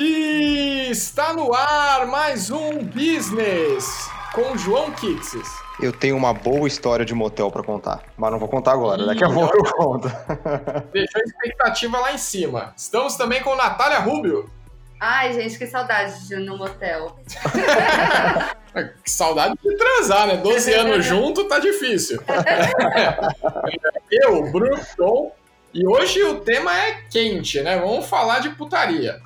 [0.00, 5.48] E está no ar mais um Business com João Kixes.
[5.82, 9.24] Eu tenho uma boa história de motel para contar, mas não vou contar agora, daqui
[9.24, 10.08] a pouco eu conto.
[10.94, 12.72] Deixou a expectativa lá em cima.
[12.76, 14.48] Estamos também com Natália Rubio.
[15.00, 17.18] Ai, gente, que saudade de ir no motel.
[19.02, 20.36] que saudade de transar, né?
[20.36, 22.22] 12 anos junto tá difícil.
[24.12, 24.78] eu, Bruno
[25.74, 27.78] e hoje o tema é quente, né?
[27.78, 29.20] Vamos falar de putaria.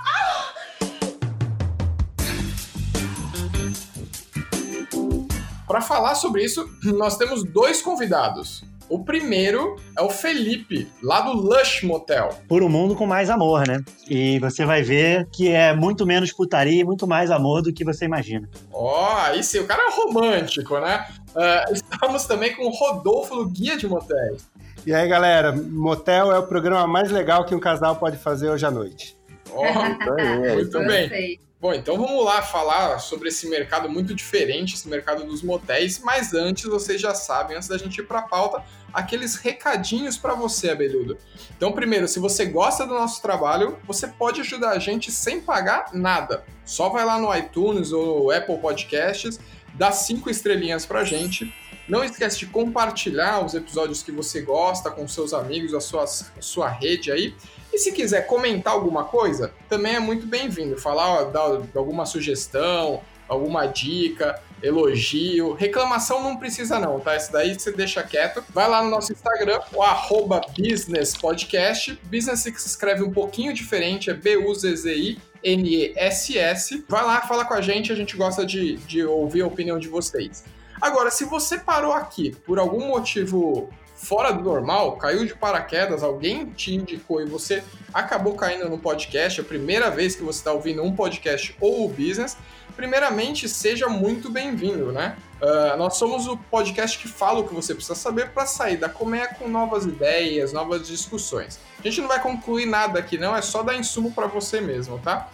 [5.66, 8.64] Para falar sobre isso, nós temos dois convidados.
[8.88, 12.28] O primeiro é o Felipe, lá do Lush Motel.
[12.46, 13.82] Por um mundo com mais amor, né?
[14.06, 17.84] E você vai ver que é muito menos putaria e muito mais amor do que
[17.84, 18.48] você imagina.
[18.70, 21.06] Ó, oh, aí sim, o cara é romântico, né?
[21.30, 24.46] Uh, estamos também com o Rodolfo do Guia de Motéis.
[24.84, 28.66] E aí, galera, motel é o programa mais legal que um casal pode fazer hoje
[28.66, 29.16] à noite.
[29.54, 31.38] Oh, muito bem.
[31.62, 36.34] Bom, então vamos lá falar sobre esse mercado muito diferente, esse mercado dos motéis, mas
[36.34, 40.70] antes, vocês já sabem, antes da gente ir para a pauta, aqueles recadinhos para você,
[40.70, 41.16] abelhudo.
[41.56, 45.90] Então, primeiro, se você gosta do nosso trabalho, você pode ajudar a gente sem pagar
[45.92, 46.44] nada.
[46.64, 49.38] Só vai lá no iTunes ou no Apple Podcasts,
[49.74, 51.54] dá cinco estrelinhas pra gente.
[51.88, 56.42] Não esquece de compartilhar os episódios que você gosta com seus amigos, a sua, a
[56.42, 57.36] sua rede aí.
[57.72, 60.76] E se quiser comentar alguma coisa, também é muito bem-vindo.
[60.76, 61.40] Falar, ó, dar
[61.74, 65.54] alguma sugestão, alguma dica, elogio.
[65.54, 67.16] Reclamação não precisa não, tá?
[67.16, 68.44] Isso daí você deixa quieto.
[68.50, 71.98] Vai lá no nosso Instagram, o arroba Business Podcast.
[72.04, 75.18] Business se escreve um pouquinho diferente, é B-U-Z-Z-I.
[75.42, 76.84] N-E-S-S.
[76.88, 79.88] Vai lá, fala com a gente, a gente gosta de, de ouvir a opinião de
[79.88, 80.44] vocês.
[80.80, 83.68] Agora, se você parou aqui por algum motivo
[84.02, 87.62] fora do normal, caiu de paraquedas, alguém te indicou e você
[87.94, 91.86] acabou caindo no podcast, é a primeira vez que você está ouvindo um podcast ou
[91.86, 92.36] o business,
[92.74, 95.16] primeiramente seja muito bem-vindo, né?
[95.40, 98.88] Uh, nós somos o podcast que fala o que você precisa saber para sair da
[98.88, 101.60] colmeia com novas ideias, novas discussões.
[101.78, 104.98] A gente não vai concluir nada aqui, não, é só dar insumo para você mesmo,
[104.98, 105.28] tá?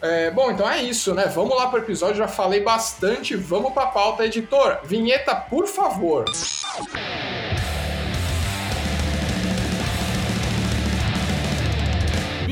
[0.00, 1.26] É, bom, então é isso, né?
[1.26, 4.80] Vamos lá pro episódio, já falei bastante, vamos pra pauta, editor.
[4.84, 6.24] Vinheta, por favor.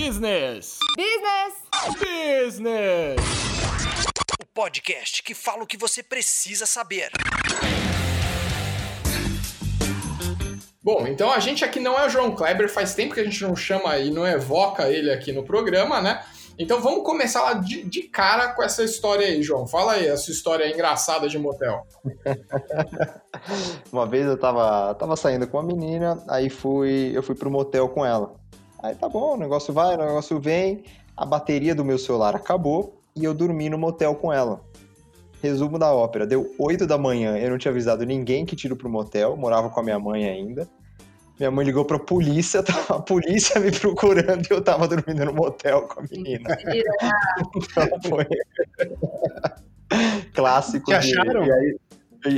[0.07, 0.79] Business.
[0.97, 1.99] Business.
[1.99, 3.17] Business.
[4.41, 7.11] O podcast que fala o que você precisa saber.
[10.81, 13.43] Bom, então a gente aqui não é o João Kleber, faz tempo que a gente
[13.43, 16.25] não chama e não evoca ele aqui no programa, né?
[16.57, 19.67] Então vamos começar lá de, de, cara com essa história aí, João.
[19.67, 21.85] Fala aí, essa história engraçada de motel.
[23.93, 27.89] uma vez eu tava, tava saindo com uma menina, aí fui, eu fui pro motel
[27.89, 28.37] com ela.
[28.87, 30.85] Aí tá bom, o negócio vai, o negócio vem,
[31.17, 34.61] a bateria do meu celular acabou e eu dormi no motel com ela.
[35.43, 38.89] Resumo da ópera, deu 8 da manhã, eu não tinha avisado ninguém que tiro pro
[38.89, 40.69] motel, morava com a minha mãe ainda.
[41.37, 45.35] Minha mãe ligou pra polícia, tava a polícia me procurando e eu tava dormindo no
[45.35, 46.57] motel com a menina.
[47.57, 48.27] então foi.
[50.33, 50.87] Clássico.
[50.87, 51.43] Te acharam?
[51.43, 51.49] De...
[51.49, 51.77] E aí,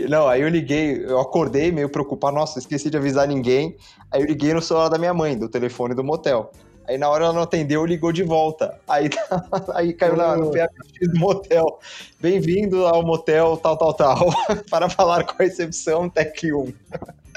[0.08, 3.76] não, aí eu liguei, eu acordei meio preocupado, nossa, esqueci de avisar ninguém.
[4.10, 6.50] Aí eu liguei no celular da minha mãe, do telefone do motel.
[6.86, 8.80] Aí na hora ela não atendeu, ligou de volta.
[8.88, 9.10] Aí,
[9.74, 11.78] aí caiu na, no PABX do motel.
[12.18, 14.30] Bem-vindo ao motel tal, tal, tal.
[14.70, 16.72] Para falar com a recepção Tec 1.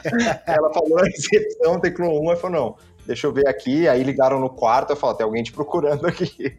[0.47, 2.75] ela falou a recepção Tecno 1, aí falou, não,
[3.06, 3.88] deixa eu ver aqui.
[3.88, 6.57] Aí ligaram no quarto, eu falei, tem alguém te procurando aqui.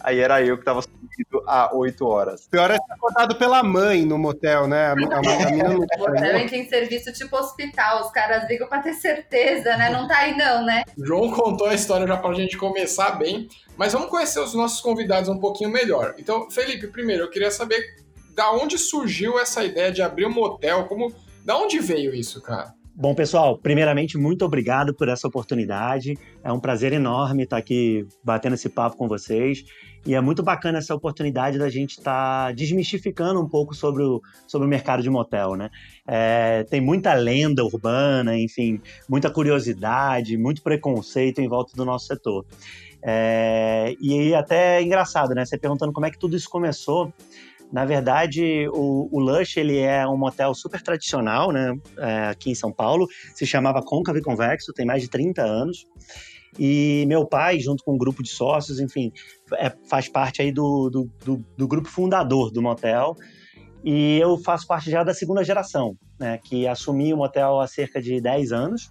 [0.00, 2.48] Aí era eu que tava subindo há oito horas.
[2.48, 4.86] Pior é ser acordado pela mãe no motel, né?
[4.86, 8.94] A, a, a menina não motel tem serviço tipo hospital, os caras ligam pra ter
[8.94, 9.90] certeza, né?
[9.90, 10.84] Não tá aí não, né?
[10.96, 15.28] João contou a história já pra gente começar bem, mas vamos conhecer os nossos convidados
[15.28, 16.14] um pouquinho melhor.
[16.18, 17.82] Então, Felipe, primeiro, eu queria saber
[18.34, 21.12] da onde surgiu essa ideia de abrir um motel, como...
[21.44, 22.74] Da onde veio isso, cara?
[23.00, 26.18] Bom, pessoal, primeiramente, muito obrigado por essa oportunidade.
[26.42, 29.62] É um prazer enorme estar aqui batendo esse papo com vocês.
[30.04, 34.20] E é muito bacana essa oportunidade da gente estar tá desmistificando um pouco sobre o,
[34.48, 35.70] sobre o mercado de motel, né?
[36.04, 42.44] É, tem muita lenda urbana, enfim, muita curiosidade, muito preconceito em volta do nosso setor.
[43.00, 45.44] É, e até é engraçado, né?
[45.44, 47.12] Você perguntando como é que tudo isso começou.
[47.72, 51.74] Na verdade, o, o Lush ele é um motel super tradicional, né?
[51.98, 53.06] É, aqui em São Paulo.
[53.34, 55.84] Se chamava Côncavo e Convexo, tem mais de 30 anos.
[56.58, 59.12] E meu pai, junto com um grupo de sócios, enfim,
[59.54, 63.14] é, faz parte aí do, do, do, do, grupo fundador do motel.
[63.84, 66.38] E eu faço parte já da segunda geração, né?
[66.42, 68.90] Que assumi o motel há cerca de 10 anos.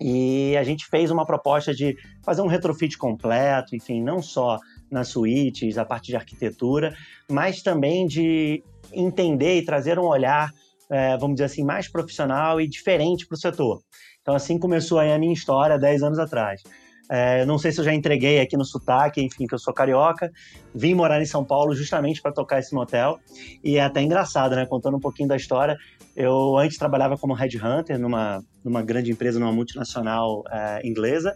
[0.00, 4.58] E a gente fez uma proposta de fazer um retrofit completo, enfim, não só
[4.94, 6.94] nas suítes, a parte de arquitetura,
[7.30, 8.62] mas também de
[8.92, 10.50] entender e trazer um olhar,
[10.90, 13.80] é, vamos dizer assim, mais profissional e diferente para o setor.
[14.22, 16.62] Então, assim começou a minha história 10 anos atrás.
[17.10, 20.30] É, não sei se eu já entreguei aqui no sotaque, enfim, que eu sou carioca.
[20.74, 23.18] Vim morar em São Paulo justamente para tocar esse motel.
[23.62, 24.64] E é até engraçado, né?
[24.64, 25.76] Contando um pouquinho da história.
[26.16, 31.34] Eu antes trabalhava como headhunter numa, numa grande empresa, numa multinacional é, inglesa.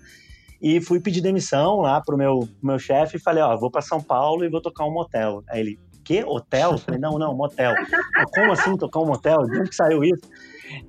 [0.60, 4.02] E fui pedir demissão lá pro meu, meu chefe e falei, ó, vou para São
[4.02, 5.42] Paulo e vou tocar um motel.
[5.48, 6.24] Aí ele, quê?
[6.26, 6.72] Hotel?
[6.72, 7.74] Eu falei, não, não, motel.
[8.34, 9.46] Como assim tocar um motel?
[9.46, 10.22] De onde que saiu isso?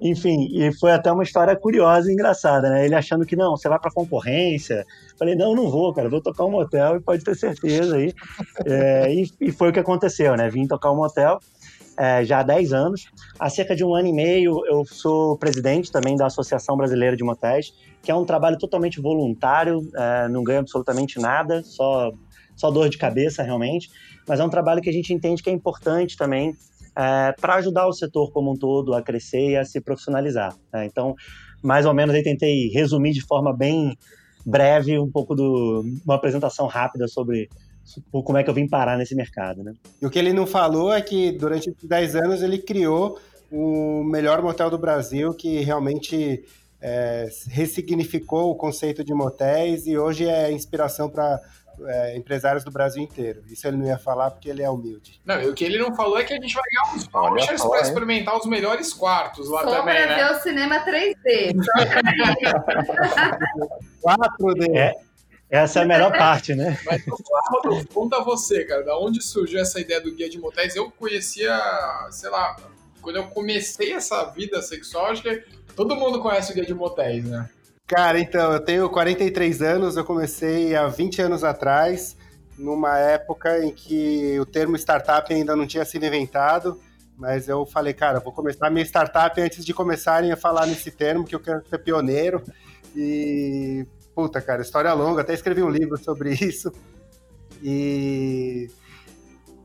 [0.02, 2.86] Enfim, e foi até uma história curiosa e engraçada, né?
[2.86, 4.86] Ele achando que não, você vai para concorrência.
[5.18, 8.14] Falei, não, não vou, cara, vou tocar um motel e pode ter certeza aí.
[8.66, 10.50] É, e, e, foi o que aconteceu, né?
[10.50, 11.40] Vim tocar um motel
[12.00, 13.04] é, já há 10 anos.
[13.38, 17.24] Há cerca de um ano e meio eu sou presidente também da Associação Brasileira de
[17.26, 22.14] Motéis, que é um trabalho totalmente voluntário, é, não ganho absolutamente nada, só,
[22.56, 23.90] só dor de cabeça realmente,
[24.26, 26.56] mas é um trabalho que a gente entende que é importante também
[26.96, 30.56] é, para ajudar o setor como um todo a crescer e a se profissionalizar.
[30.72, 30.86] Né?
[30.86, 31.14] Então,
[31.62, 33.98] mais ou menos, eu tentei resumir de forma bem
[34.46, 37.50] breve um pouco do uma apresentação rápida sobre
[38.12, 39.74] como é que eu vim parar nesse mercado, né?
[40.02, 43.20] E o que ele não falou é que durante 10 anos ele criou
[43.52, 46.44] o melhor motel do Brasil, que realmente
[46.82, 51.42] é, ressignificou o conceito de motéis e hoje é inspiração para
[51.86, 53.42] é, empresários do Brasil inteiro.
[53.48, 55.20] Isso ele não ia falar porque ele é humilde.
[55.26, 57.64] Não, e o que ele não falou é que a gente vai ganhar uns vouchers
[57.64, 60.16] para experimentar os melhores quartos lá Só também, né?
[60.16, 61.56] ver o cinema 3D.
[64.04, 64.70] 4D.
[64.80, 64.94] É,
[65.50, 66.78] essa é a melhor parte, né?
[66.86, 67.04] Mas
[67.50, 70.76] Rodolfo, conta você, cara, da onde surgiu essa ideia do guia de motéis?
[70.76, 71.60] Eu conhecia,
[72.12, 72.56] sei lá,
[73.02, 75.44] quando eu comecei essa vida sexual, acho que
[75.76, 77.50] todo mundo conhece o guia de motéis, né?
[77.88, 82.16] Cara, então, eu tenho 43 anos, eu comecei há 20 anos atrás,
[82.56, 86.80] numa época em que o termo startup ainda não tinha sido inventado,
[87.18, 90.92] mas eu falei, cara, vou começar a minha startup antes de começarem a falar nesse
[90.92, 92.44] termo, que eu quero ser pioneiro.
[92.96, 93.88] E,
[94.20, 96.74] puta, cara, história longa, até escrevi um livro sobre isso.
[97.64, 98.70] E,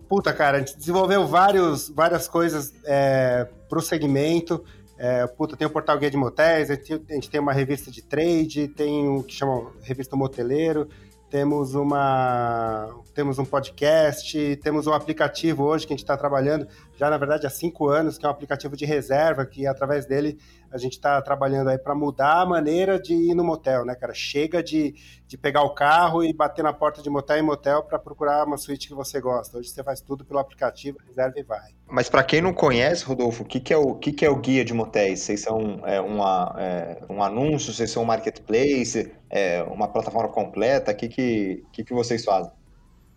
[0.08, 4.64] puta, cara, a gente desenvolveu vários, várias coisas é, para o segmento.
[4.96, 7.90] É, puta, tem o portal Guia de Motéis, a gente, a gente, tem uma revista
[7.90, 10.88] de trade, tem o que chama Revista Moteleiro,
[11.28, 17.10] temos uma temos um podcast, temos um aplicativo hoje que a gente está trabalhando, já
[17.10, 20.38] na verdade há cinco anos, que é um aplicativo de reserva, que através dele
[20.74, 24.12] a gente está trabalhando aí para mudar a maneira de ir no motel, né, cara?
[24.12, 24.92] Chega de,
[25.24, 28.56] de pegar o carro e bater na porta de motel em motel para procurar uma
[28.56, 29.56] suíte que você gosta.
[29.56, 31.70] Hoje você faz tudo pelo aplicativo, reserva e vai.
[31.86, 34.34] Mas para quem não conhece, Rodolfo, o que, que, é, o, que, que é o
[34.34, 35.20] guia de motéis?
[35.20, 40.90] Vocês são é, uma, é, um anúncio, vocês são um marketplace, é, uma plataforma completa?
[40.90, 42.50] O que, que, que, que vocês fazem?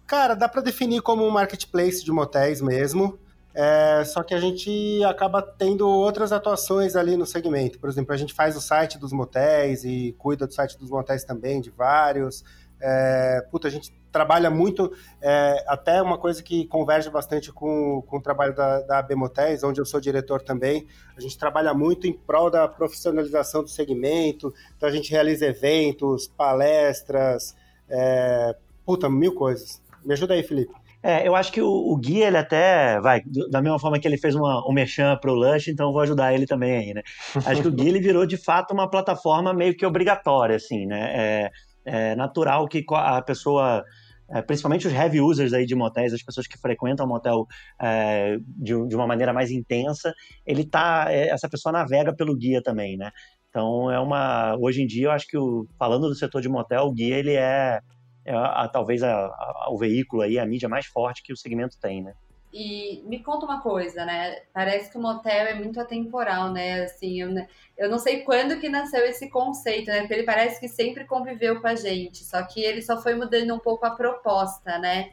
[0.05, 3.17] Cara, dá para definir como um marketplace de motéis mesmo.
[3.59, 7.79] É, só que a gente acaba tendo outras atuações ali no segmento.
[7.79, 11.23] Por exemplo, a gente faz o site dos motéis e cuida do site dos motéis
[11.23, 12.43] também, de vários.
[12.79, 18.17] É, puta, a gente trabalha muito, é, até uma coisa que converge bastante com, com
[18.17, 20.85] o trabalho da, da AB Motéis, onde eu sou diretor também.
[21.17, 26.27] A gente trabalha muito em prol da profissionalização do segmento, então a gente realiza eventos,
[26.27, 27.55] palestras,
[27.89, 28.55] é,
[28.85, 29.81] puta, mil coisas.
[30.05, 30.75] Me ajuda aí, Felipe.
[31.03, 34.17] É, eu acho que o, o Gui, ele até, vai, da mesma forma que ele
[34.17, 37.01] fez uma, um merchan pro Lush, então vou ajudar ele também aí, né?
[37.45, 41.11] Acho que o Gui, ele virou de fato uma plataforma meio que obrigatória, assim, né?
[41.13, 41.51] É,
[41.85, 43.83] é natural que a pessoa,
[44.29, 47.45] é, principalmente os heavy users aí de motéis, as pessoas que frequentam o motel
[47.79, 50.13] é, de, de, uma maneira mais intensa,
[50.45, 53.11] ele tá, é, essa pessoa navega pelo guia também, né?
[53.49, 56.85] Então é uma, hoje em dia eu acho que o, falando do setor de motel,
[56.85, 57.79] o guia ele é
[58.27, 61.79] é a, a, talvez a, o veículo aí, a mídia mais forte que o segmento
[61.79, 62.13] tem, né?
[62.53, 64.41] E me conta uma coisa, né?
[64.53, 66.83] Parece que o motel é muito atemporal, né?
[66.83, 67.29] Assim, eu,
[67.77, 70.01] eu não sei quando que nasceu esse conceito, né?
[70.01, 73.53] Porque ele parece que sempre conviveu com a gente, só que ele só foi mudando
[73.53, 75.11] um pouco a proposta, né?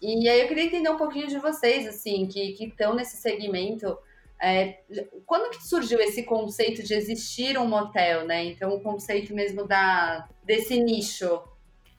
[0.00, 3.98] E aí eu queria entender um pouquinho de vocês, assim, que estão nesse segmento.
[4.40, 4.80] É,
[5.26, 8.44] quando que surgiu esse conceito de existir um motel, né?
[8.44, 11.42] Então, o conceito mesmo da, desse nicho.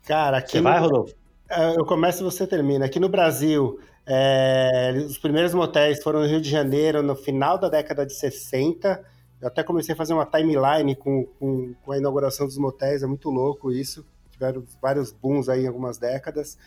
[0.06, 0.54] Cara, aqui.
[0.54, 1.16] Você vai, Rodolfo?
[1.50, 2.86] É, eu começo e você termina.
[2.86, 7.70] Aqui no Brasil, é, os primeiros motéis foram no Rio de Janeiro no final da
[7.70, 9.04] década de 60.
[9.42, 13.08] Eu até comecei a fazer uma timeline com, com, com a inauguração dos motéis, é
[13.08, 14.06] muito louco isso.
[14.32, 16.58] Tiveram vários booms aí em algumas décadas.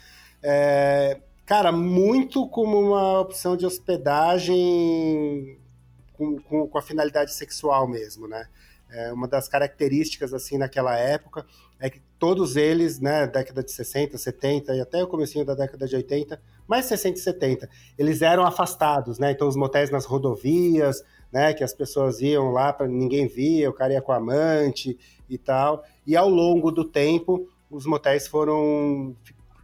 [0.42, 5.58] É, cara, muito como uma opção de hospedagem
[6.14, 8.46] com, com, com a finalidade sexual mesmo, né?
[8.88, 11.44] É, uma das características assim naquela época
[11.80, 15.86] é que todos eles, né, década de 60, 70 e até o comecinho da década
[15.86, 17.68] de 80, mais 60 e 70,
[17.98, 19.32] eles eram afastados, né?
[19.32, 23.72] Então os motéis nas rodovias, né, que as pessoas iam lá para ninguém via, o
[23.72, 25.84] cara ia com a amante e tal.
[26.06, 29.14] E ao longo do tempo, os motéis foram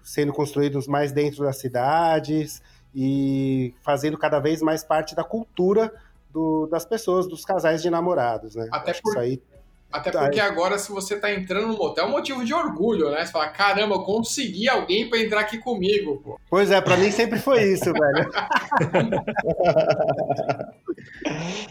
[0.03, 2.61] sendo construídos mais dentro das cidades
[2.95, 5.93] e fazendo cada vez mais parte da cultura
[6.31, 8.69] do, das pessoas, dos casais de namorados, né?
[8.71, 9.11] Até por...
[9.11, 9.43] isso aí
[9.93, 13.25] até porque agora, se você tá entrando no motel, é um motivo de orgulho, né?
[13.25, 16.41] Você fala, caramba, eu consegui alguém para entrar aqui comigo, pô.
[16.49, 18.31] Pois é, para mim sempre foi isso, velho.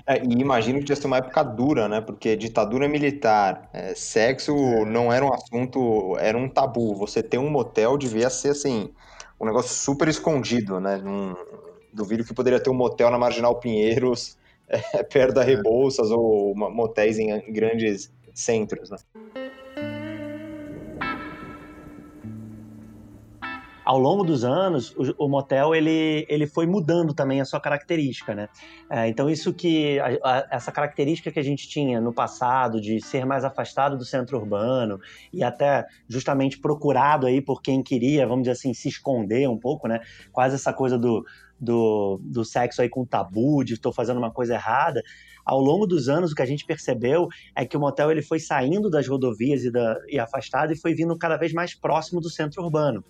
[0.06, 2.00] é, e imagino que tinha sido uma época dura, né?
[2.00, 4.54] Porque ditadura militar, é, sexo
[4.86, 6.94] não era um assunto, era um tabu.
[6.96, 8.94] Você ter um motel devia ser, assim,
[9.40, 10.98] um negócio super escondido, né?
[10.98, 11.36] Num,
[11.92, 14.38] duvido que poderia ter um motel na Marginal Pinheiros
[14.94, 18.90] é, perto da Rebouças ou motéis em grandes centros.
[18.90, 18.98] Né?
[23.92, 28.34] ao longo dos anos, o, o, motel ele, ele foi mudando também a sua característica,
[28.34, 28.48] né?
[28.90, 33.02] É, então isso que a, a, essa característica que a gente tinha no passado de
[33.02, 34.98] ser mais afastado do centro urbano
[35.34, 39.90] e até justamente procurado aí por quem queria, vamos dizer assim, se esconder um pouco,
[39.90, 40.00] né?
[40.32, 41.26] Quase essa coisa do
[41.62, 45.04] do, do sexo aí com tabu, de estou fazendo uma coisa errada,
[45.46, 48.40] ao longo dos anos o que a gente percebeu é que o motel ele foi
[48.40, 52.30] saindo das rodovias e, da, e afastado e foi vindo cada vez mais próximo do
[52.30, 53.04] centro urbano.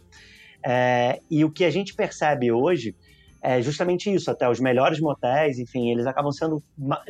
[0.63, 2.95] É, e o que a gente percebe hoje
[3.41, 6.61] é justamente isso, até os melhores motéis, enfim, eles acabam sendo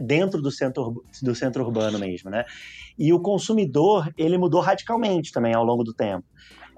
[0.02, 2.46] dentro do centro, do centro urbano mesmo, né?
[2.98, 6.24] E o consumidor, ele mudou radicalmente também ao longo do tempo.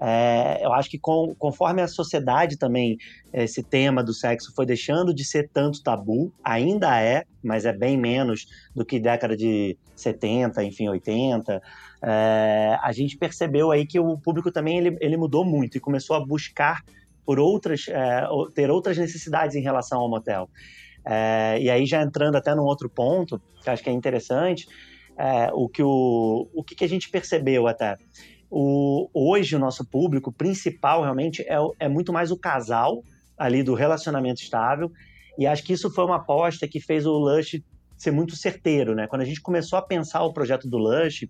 [0.06, 2.98] É, eu acho que com, conforme a sociedade também,
[3.32, 7.96] esse tema do sexo foi deixando de ser tanto tabu, ainda é, mas é bem
[7.96, 8.46] menos
[8.76, 11.62] do que década de 70, enfim, 80.
[12.02, 16.16] É, a gente percebeu aí que o público também ele, ele mudou muito e começou
[16.16, 16.84] a buscar
[17.24, 20.50] por outras, é, ter outras necessidades em relação ao motel.
[21.02, 24.68] É, e aí já entrando até num outro ponto, que acho que é interessante,
[25.16, 27.96] é, o que o, o que, que a gente percebeu até
[28.56, 33.02] o, hoje o nosso público principal realmente é, é muito mais o casal
[33.36, 34.92] ali do relacionamento estável.
[35.36, 37.60] E acho que isso foi uma aposta que fez o Lush
[37.98, 39.08] ser muito certeiro, né?
[39.08, 41.28] Quando a gente começou a pensar o projeto do Lush,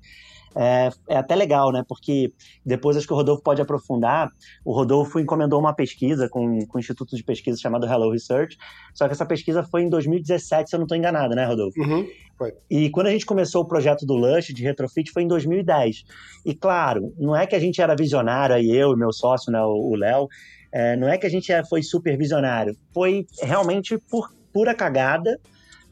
[0.56, 1.84] é, é, até legal, né?
[1.86, 2.32] Porque
[2.64, 4.30] depois acho que o Rodolfo pode aprofundar.
[4.64, 8.56] O Rodolfo encomendou uma pesquisa com, com um instituto de pesquisa chamado Hello Research.
[8.94, 11.80] Só que essa pesquisa foi em 2017, se eu não estou enganado, né, Rodolfo?
[11.80, 12.06] Uhum,
[12.38, 12.52] foi.
[12.70, 16.04] E quando a gente começou o projeto do Lush de retrofit foi em 2010.
[16.44, 19.60] E claro, não é que a gente era visionário, aí eu e meu sócio, né,
[19.62, 20.28] o Léo,
[20.72, 22.76] é, não é que a gente foi super visionário.
[22.92, 25.38] Foi realmente por pura cagada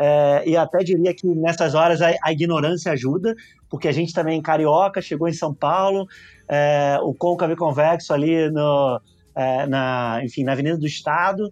[0.04, 3.36] é, e até diria que nessas horas a, a, ignorância ajuda,
[3.70, 6.08] porque a gente também carioca, chegou em São Paulo,
[6.48, 9.00] é, o côncavo convexo ali no,
[9.32, 11.48] é, na, enfim, na Avenida do Estado,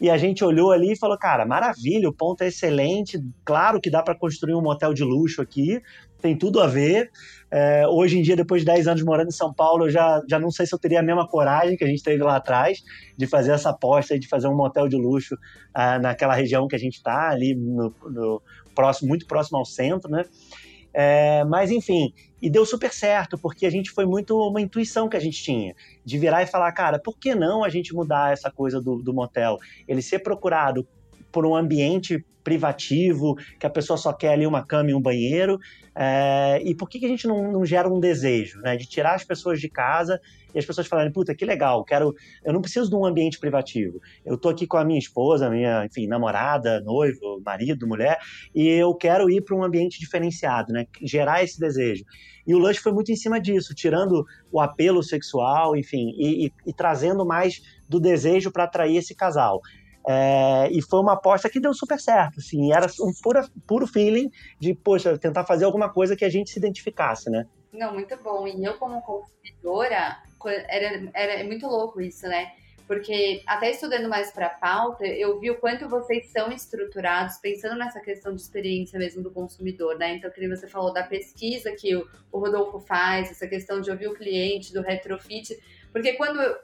[0.00, 3.90] e a gente olhou ali e falou, cara, maravilha, o ponto é excelente, claro que
[3.90, 5.78] dá para construir um motel de luxo aqui,
[6.20, 7.10] tem tudo a ver.
[7.50, 10.38] É, hoje em dia, depois de 10 anos morando em São Paulo, eu já, já
[10.38, 12.78] não sei se eu teria a mesma coragem que a gente teve lá atrás
[13.16, 15.36] de fazer essa aposta de fazer um motel de luxo
[15.74, 18.42] ah, naquela região que a gente está, ali no, no,
[18.74, 20.24] próximo, muito próximo ao centro, né?
[20.92, 22.12] É, mas enfim,
[22.42, 25.74] e deu super certo, porque a gente foi muito uma intuição que a gente tinha,
[26.04, 29.14] de virar e falar, cara, por que não a gente mudar essa coisa do, do
[29.14, 29.58] motel?
[29.86, 30.86] Ele ser procurado
[31.30, 35.58] por um ambiente privativo, que a pessoa só quer ali uma cama e um banheiro.
[35.94, 38.76] É, e por que, que a gente não, não, gera um desejo, né?
[38.76, 40.20] De tirar as pessoas de casa
[40.54, 42.14] e as pessoas falarem, puta, que legal, quero.
[42.44, 44.00] Eu não preciso de um ambiente privativo.
[44.24, 48.18] Eu tô aqui com a minha esposa, minha, enfim, namorada, noivo, marido, mulher,
[48.54, 50.86] e eu quero ir para um ambiente diferenciado, né?
[51.02, 52.04] Gerar esse desejo.
[52.46, 56.52] E o Lush foi muito em cima disso, tirando o apelo sexual, enfim, e, e,
[56.66, 59.60] e trazendo mais do desejo para atrair esse casal.
[60.08, 64.30] É, e foi uma aposta que deu super certo, assim, era um pura, puro feeling
[64.58, 67.46] de, poxa, tentar fazer alguma coisa que a gente se identificasse, né?
[67.72, 68.46] Não, muito bom.
[68.46, 70.16] E eu, como consumidora,
[70.68, 72.52] era, era muito louco isso, né?
[72.86, 77.78] Porque até estudando mais para a pauta, eu vi o quanto vocês são estruturados, pensando
[77.78, 80.16] nessa questão de experiência mesmo do consumidor, né?
[80.16, 84.08] Então, que você falou da pesquisa que o, o Rodolfo faz, essa questão de ouvir
[84.08, 85.56] o cliente, do retrofit.
[85.92, 86.56] Porque quando eu,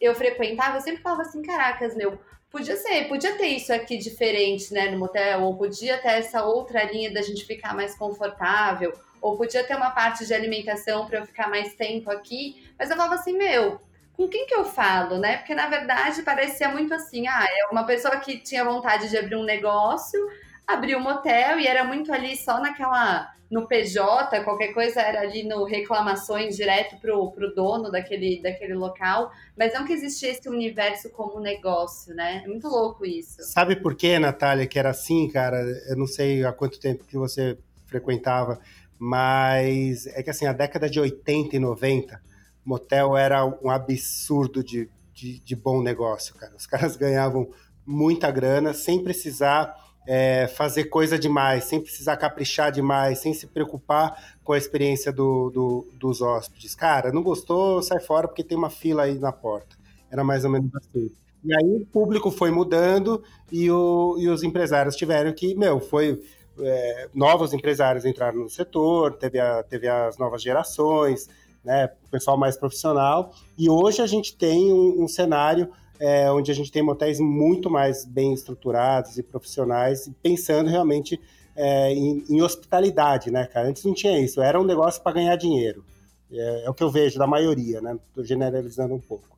[0.00, 2.18] eu frequentava, eu sempre falava assim, caracas, meu,
[2.50, 6.82] Podia ser, podia ter isso aqui diferente, né, no motel, ou podia ter essa outra
[6.84, 11.26] linha da gente ficar mais confortável, ou podia ter uma parte de alimentação para eu
[11.26, 12.66] ficar mais tempo aqui.
[12.78, 13.78] Mas eu falava assim, meu,
[14.14, 15.36] com quem que eu falo, né?
[15.36, 19.36] Porque na verdade parecia muito assim, ah, é uma pessoa que tinha vontade de abrir
[19.36, 20.18] um negócio,
[20.66, 25.42] abri um motel e era muito ali só naquela no PJ, qualquer coisa era ali
[25.42, 31.10] no reclamações direto pro, pro dono daquele, daquele local, mas não que existia esse universo
[31.10, 32.42] como negócio, né?
[32.44, 33.42] É muito louco isso.
[33.42, 35.58] Sabe por que, Natália, que era assim, cara?
[35.88, 38.60] Eu não sei há quanto tempo que você frequentava,
[38.98, 42.20] mas é que assim, a década de 80 e 90,
[42.62, 46.54] motel era um absurdo de, de, de bom negócio, cara.
[46.54, 47.48] Os caras ganhavam
[47.86, 49.74] muita grana sem precisar
[50.10, 55.50] é, fazer coisa demais, sem precisar caprichar demais, sem se preocupar com a experiência do,
[55.50, 56.74] do, dos hóspedes.
[56.74, 59.76] Cara, não gostou, sai fora porque tem uma fila aí na porta.
[60.10, 61.10] Era mais ou menos assim.
[61.44, 63.22] E aí o público foi mudando
[63.52, 66.22] e, o, e os empresários tiveram que, meu, foi.
[66.60, 71.28] É, novos empresários entraram no setor, teve, a, teve as novas gerações,
[71.62, 75.70] né, pessoal mais profissional, e hoje a gente tem um, um cenário
[76.00, 81.20] é, onde a gente tem motéis muito mais bem estruturados e profissionais, pensando realmente
[81.56, 83.68] é, em, em, hospitalidade, né, cara?
[83.68, 85.84] Antes não tinha isso, era um negócio para ganhar dinheiro.
[86.30, 87.98] É, é, o que eu vejo da maioria, né?
[88.08, 89.36] Estou generalizando um pouco.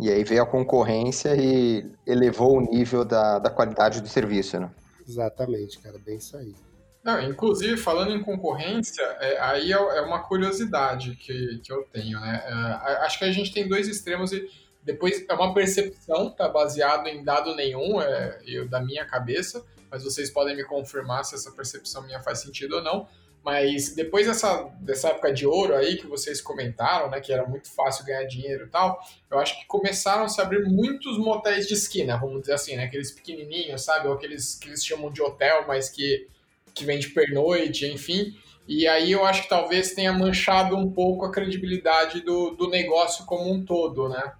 [0.00, 4.70] E aí veio a concorrência e elevou o nível da, da qualidade do serviço, né?
[5.06, 6.54] Exatamente, cara, bem isso aí.
[7.04, 12.20] Não, inclusive, falando em concorrência, é, aí é, é uma curiosidade que, que eu tenho,
[12.20, 12.42] né?
[12.46, 14.48] É, acho que a gente tem dois extremos e
[14.82, 20.02] depois é uma percepção, tá baseado em dado nenhum, é eu, da minha cabeça, mas
[20.02, 23.06] vocês podem me confirmar se essa percepção minha faz sentido ou não.
[23.44, 27.68] Mas depois dessa, dessa época de ouro aí que vocês comentaram, né, que era muito
[27.74, 31.74] fácil ganhar dinheiro e tal, eu acho que começaram a se abrir muitos motéis de
[31.74, 35.64] esquina, vamos dizer assim, né, aqueles pequenininhos, sabe, ou aqueles que eles chamam de hotel,
[35.66, 36.28] mas que,
[36.72, 38.32] que vende pernoite, enfim.
[38.68, 43.26] E aí eu acho que talvez tenha manchado um pouco a credibilidade do, do negócio
[43.26, 44.34] como um todo, né?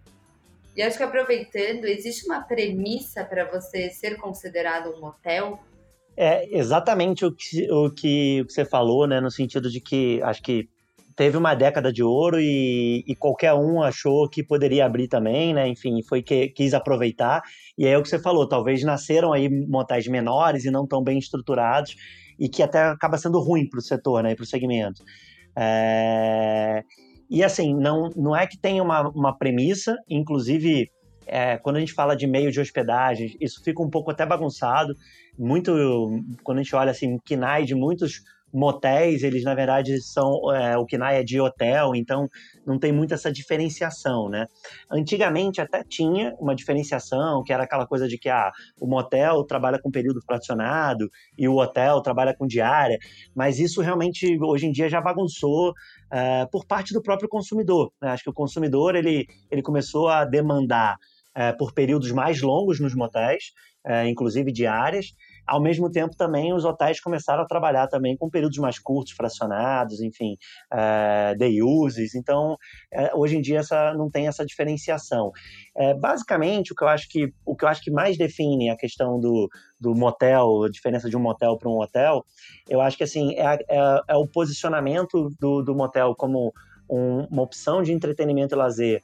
[0.77, 5.59] E acho que aproveitando, existe uma premissa para você ser considerado um motel?
[6.17, 9.21] É exatamente o que, o que você falou, né?
[9.21, 10.69] No sentido de que acho que
[11.15, 15.69] teve uma década de ouro e, e, qualquer um achou que poderia abrir também, né?
[15.69, 17.43] Enfim, foi que quis aproveitar.
[17.77, 21.19] E é o que você falou, talvez nasceram aí motéis menores e não tão bem
[21.19, 21.97] estruturados
[22.39, 24.35] e que até acaba sendo ruim para o setor, né?
[24.35, 25.03] Para o segmento.
[25.57, 26.83] É...
[27.33, 30.91] E assim, não, não é que tenha uma, uma premissa, inclusive
[31.27, 34.95] é, quando a gente fala de meio de hospedagem, isso fica um pouco até bagunçado.
[35.39, 35.73] Muito,
[36.45, 38.21] quando a gente olha assim, o KINAI de muitos
[38.53, 42.29] motéis, eles na verdade são é, o KNAI é de hotel, então
[42.67, 44.47] não tem muito essa diferenciação, né?
[44.91, 49.81] Antigamente até tinha uma diferenciação, que era aquela coisa de que ah, o motel trabalha
[49.81, 52.99] com período fracionado e o hotel trabalha com diária,
[53.35, 55.73] mas isso realmente hoje em dia já bagunçou
[56.13, 57.91] é, por parte do próprio consumidor.
[58.01, 58.11] Né?
[58.11, 60.99] Acho que o consumidor ele, ele começou a demandar
[61.35, 63.53] é, por períodos mais longos nos motéis,
[63.85, 65.15] é, inclusive diárias,
[65.47, 70.01] ao mesmo tempo, também os hotéis começaram a trabalhar também com períodos mais curtos, fracionados,
[70.01, 70.37] enfim,
[70.73, 72.15] é, day uses.
[72.15, 72.57] Então,
[72.93, 75.31] é, hoje em dia essa, não tem essa diferenciação.
[75.77, 78.77] É, basicamente, o que eu acho que o que eu acho que mais define a
[78.77, 79.49] questão do,
[79.81, 82.25] do motel, a diferença de um motel para um hotel,
[82.69, 86.53] eu acho que assim é, é, é o posicionamento do, do motel como
[86.89, 89.03] um, uma opção de entretenimento e lazer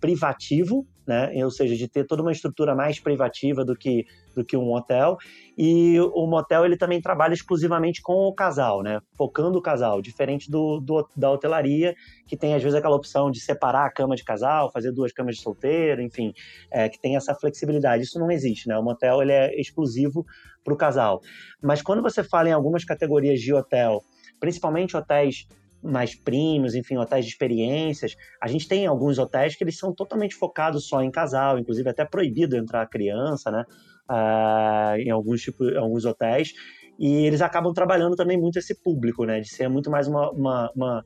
[0.00, 1.30] privativo, né?
[1.44, 5.16] ou seja, de ter toda uma estrutura mais privativa do que, do que um hotel.
[5.56, 9.00] E o motel ele também trabalha exclusivamente com o casal, né?
[9.16, 11.94] focando o casal, diferente do, do, da hotelaria,
[12.26, 15.36] que tem às vezes aquela opção de separar a cama de casal, fazer duas camas
[15.36, 16.32] de solteiro, enfim,
[16.70, 18.02] é, que tem essa flexibilidade.
[18.02, 18.76] Isso não existe, né?
[18.78, 20.24] O motel ele é exclusivo
[20.64, 21.20] para o casal.
[21.62, 24.02] Mas quando você fala em algumas categorias de hotel,
[24.40, 25.46] principalmente hotéis
[25.84, 28.16] mais primos, enfim, hotéis de experiências.
[28.40, 32.04] A gente tem alguns hotéis que eles são totalmente focados só em casal, inclusive até
[32.04, 33.64] proibido entrar criança, né?
[34.10, 36.52] Uh, em alguns tipos, alguns hotéis.
[36.98, 39.40] E eles acabam trabalhando também muito esse público, né?
[39.40, 41.04] De ser muito mais uma, uma, uma,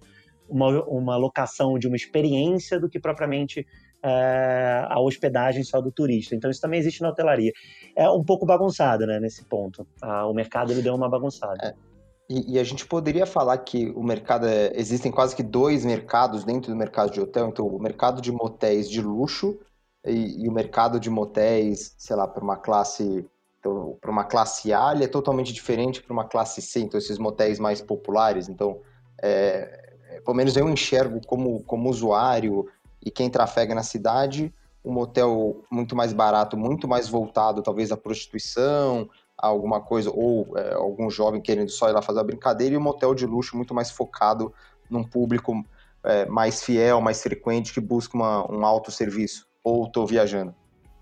[0.48, 3.66] uma, uma locação de uma experiência do que propriamente
[4.04, 6.34] uh, a hospedagem só do turista.
[6.34, 7.52] Então isso também existe na hotelaria.
[7.96, 9.18] É um pouco bagunçado, né?
[9.18, 9.82] Nesse ponto.
[10.02, 11.66] Uh, o mercado ele deu uma bagunçada.
[11.66, 11.87] É.
[12.28, 16.44] E, e, a gente poderia falar que o mercado é, existem quase que dois mercados
[16.44, 19.58] dentro do mercado de hotel, então o mercado de motéis de luxo
[20.04, 23.26] e, e o mercado de motéis, sei lá, para uma classe
[23.60, 27.18] então, para uma classe A ele é totalmente diferente para uma classe C, então esses
[27.18, 28.80] motéis mais populares, então
[29.20, 32.68] é, é, pelo menos eu enxergo como, como usuário
[33.04, 34.52] e quem trafega na cidade
[34.84, 39.08] um motel muito mais barato, muito mais voltado talvez à prostituição,
[39.38, 42.82] alguma coisa, ou é, algum jovem querendo só ir lá fazer a brincadeira, e um
[42.82, 44.52] motel de luxo muito mais focado
[44.90, 45.64] num público
[46.02, 49.46] é, mais fiel, mais frequente, que busca uma, um alto serviço.
[49.62, 50.54] Ou estou viajando?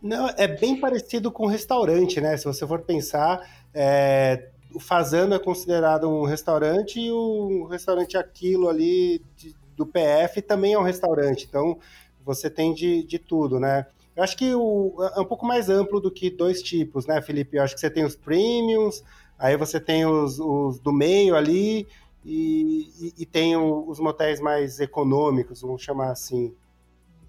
[0.03, 2.37] Não, é bem parecido com restaurante, né?
[2.37, 3.41] Se você for pensar,
[3.73, 10.43] é, o Fazano é considerado um restaurante e o restaurante Aquilo ali de, do PF
[10.43, 11.47] também é um restaurante.
[11.49, 11.79] Então,
[12.25, 13.87] você tem de, de tudo, né?
[14.17, 17.57] Eu acho que o, é um pouco mais amplo do que dois tipos, né, Felipe?
[17.57, 19.05] Eu acho que você tem os premiums,
[19.39, 21.87] aí você tem os, os do meio ali
[22.25, 26.55] e, e, e tem o, os motéis mais econômicos, vamos chamar assim.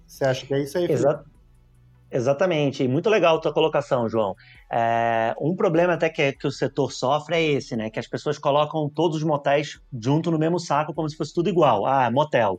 [0.06, 0.90] Você acha que é isso aí?
[0.90, 1.28] Exato.
[2.10, 4.34] Exatamente, muito legal a tua colocação, João.
[4.72, 7.90] É, um problema até que, que, o setor sofre é esse, né?
[7.90, 11.50] Que as pessoas colocam todos os motéis junto no mesmo saco, como se fosse tudo
[11.50, 11.84] igual.
[11.84, 12.58] Ah, motel.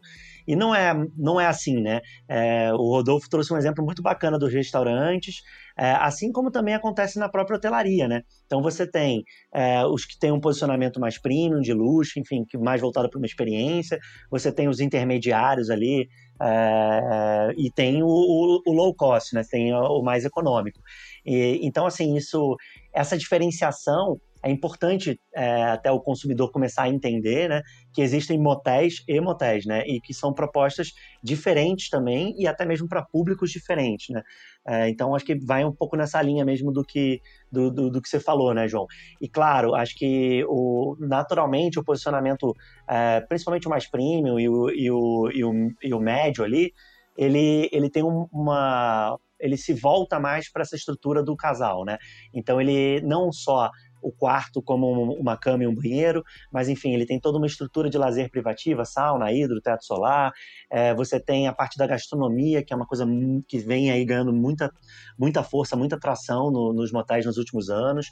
[0.50, 2.02] E não é, não é assim, né?
[2.28, 5.44] É, o Rodolfo trouxe um exemplo muito bacana dos restaurantes,
[5.78, 8.24] é, assim como também acontece na própria hotelaria, né?
[8.48, 12.82] Então você tem é, os que têm um posicionamento mais premium, de luxo, enfim, mais
[12.82, 14.00] voltado para uma experiência,
[14.32, 16.10] você tem os intermediários ali,
[16.42, 19.44] é, e tem o, o, o, low cost, né?
[19.48, 20.80] Tem o mais econômico.
[21.24, 22.56] E, então, assim, isso,
[22.92, 27.62] essa diferenciação é importante é, até o consumidor começar a entender, né,
[27.94, 32.88] que existem motéis e motéis, né, e que são propostas diferentes também e até mesmo
[32.88, 34.24] para públicos diferentes, né.
[34.68, 37.22] É, então acho que vai um pouco nessa linha mesmo do que
[37.52, 38.86] do, do, do, que você falou, né, João.
[39.20, 42.56] E claro, acho que o naturalmente o posicionamento,
[42.88, 46.74] é, principalmente o mais premium e o, e o, e o, e o médio ali,
[47.18, 51.98] ele, ele tem uma ele se volta mais para essa estrutura do casal, né?
[52.34, 53.70] Então ele não só
[54.02, 57.90] o quarto como uma cama e um banheiro, mas enfim, ele tem toda uma estrutura
[57.90, 60.32] de lazer privativa, sauna, hidro, teto solar.
[60.70, 63.06] É, você tem a parte da gastronomia, que é uma coisa
[63.48, 64.72] que vem aí ganhando muita,
[65.18, 68.08] muita força, muita atração no, nos motéis nos últimos anos.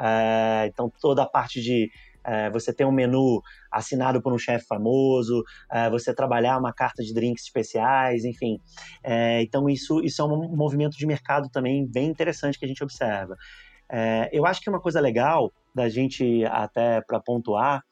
[0.00, 1.90] É, então, toda a parte de
[2.24, 7.02] é, você ter um menu assinado por um chefe famoso, é, você trabalhar uma carta
[7.02, 8.60] de drinks especiais, enfim.
[9.02, 12.82] É, então, isso, isso é um movimento de mercado também bem interessante que a gente
[12.82, 13.34] observa.
[13.90, 17.82] É, eu acho que uma coisa legal da gente, até para pontuar,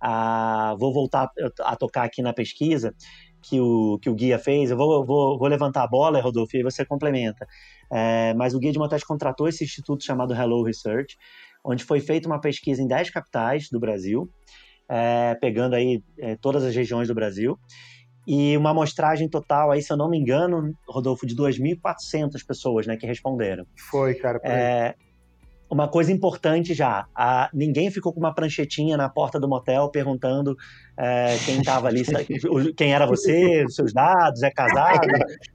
[0.00, 2.94] a, vou voltar a tocar aqui na pesquisa
[3.42, 4.70] que o, que o guia fez.
[4.70, 7.46] Eu vou, vou, vou levantar a bola, Rodolfo, e você complementa.
[7.92, 11.16] É, mas o Guia de Motéis contratou esse instituto chamado Hello Research,
[11.64, 14.28] onde foi feita uma pesquisa em 10 capitais do Brasil,
[14.88, 17.58] é, pegando aí é, todas as regiões do Brasil,
[18.26, 22.96] e uma amostragem total aí, se eu não me engano, Rodolfo, de 2.400 pessoas, né,
[22.96, 23.64] que responderam.
[23.88, 24.40] Foi, cara.
[24.42, 24.96] É,
[25.68, 30.56] uma coisa importante já, a, ninguém ficou com uma pranchetinha na porta do motel perguntando
[30.96, 32.02] é, quem estava ali,
[32.76, 35.06] quem era você, os seus dados, é casado,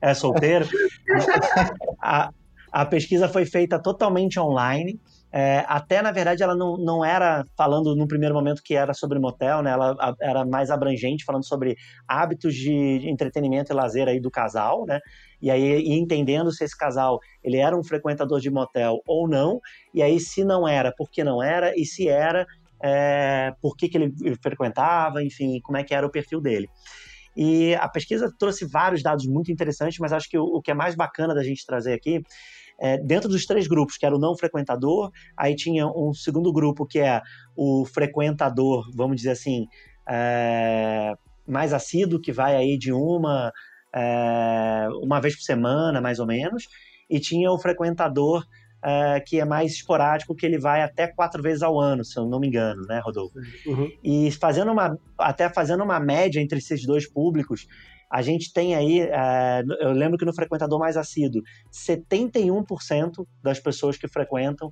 [0.01, 0.67] é solteiro.
[2.03, 2.31] A,
[2.71, 4.99] a pesquisa foi feita totalmente online,
[5.33, 9.17] é, até, na verdade, ela não, não era falando no primeiro momento que era sobre
[9.17, 9.71] motel, né?
[9.71, 14.85] Ela a, era mais abrangente, falando sobre hábitos de entretenimento e lazer aí do casal,
[14.85, 14.99] né?
[15.41, 19.61] E aí e entendendo se esse casal ele era um frequentador de motel ou não,
[19.93, 22.45] e aí se não era, por que não era, e se era,
[22.83, 24.13] é, por que, que ele
[24.43, 26.67] frequentava, enfim, como é que era o perfil dele.
[27.37, 30.73] E a pesquisa trouxe vários dados muito interessantes, mas acho que o, o que é
[30.73, 32.21] mais bacana da gente trazer aqui
[32.81, 36.85] é, dentro dos três grupos, que era o não frequentador, aí tinha um segundo grupo
[36.85, 37.21] que é
[37.55, 39.67] o frequentador, vamos dizer assim,
[40.09, 41.13] é,
[41.47, 43.51] mais assíduo, que vai aí de uma,
[43.93, 46.67] é, uma vez por semana, mais ou menos,
[47.07, 48.43] e tinha o frequentador
[48.83, 52.25] é, que é mais esporádico, que ele vai até quatro vezes ao ano, se eu
[52.25, 53.37] não me engano, né, Rodolfo?
[53.67, 53.87] Uhum.
[54.03, 57.67] E fazendo uma, até fazendo uma média entre esses dois públicos,
[58.11, 63.97] a gente tem aí, é, eu lembro que no frequentador mais assíduo, 71% das pessoas
[63.97, 64.69] que frequentam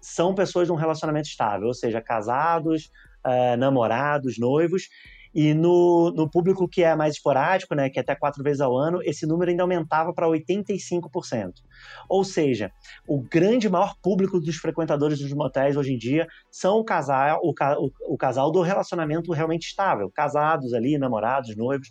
[0.00, 2.90] são pessoas de um relacionamento estável, ou seja, casados,
[3.24, 4.88] é, namorados, noivos,
[5.32, 8.76] e no, no público que é mais esporádico, né, que é até quatro vezes ao
[8.76, 11.52] ano, esse número ainda aumentava para 85%.
[12.08, 12.72] Ou seja,
[13.06, 17.52] o grande maior público dos frequentadores dos motéis hoje em dia são o casal, o,
[17.52, 21.88] o, o casal do relacionamento realmente estável, casados ali, namorados, noivos.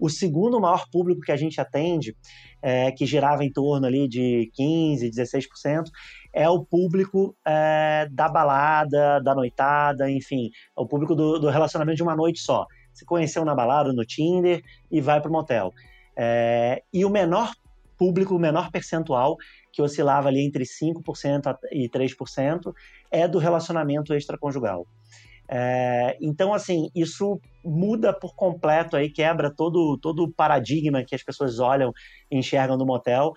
[0.00, 2.16] O segundo maior público que a gente atende,
[2.62, 5.84] é, que girava em torno ali de 15%, 16%,
[6.32, 11.96] é o público é, da balada, da noitada, enfim, é o público do, do, relacionamento
[11.96, 12.66] de uma noite só.
[12.92, 15.72] Se conheceu na balada, no Tinder e vai para o motel.
[16.16, 17.52] É, e o menor
[17.98, 19.36] público, o menor percentual,
[19.70, 22.72] que oscilava ali entre 5% e 3%,
[23.10, 24.86] é do relacionamento extraconjugal.
[25.52, 31.24] É, então, assim, isso muda por completo aí, quebra todo, todo o paradigma que as
[31.24, 31.92] pessoas olham
[32.30, 33.32] e enxergam no motel,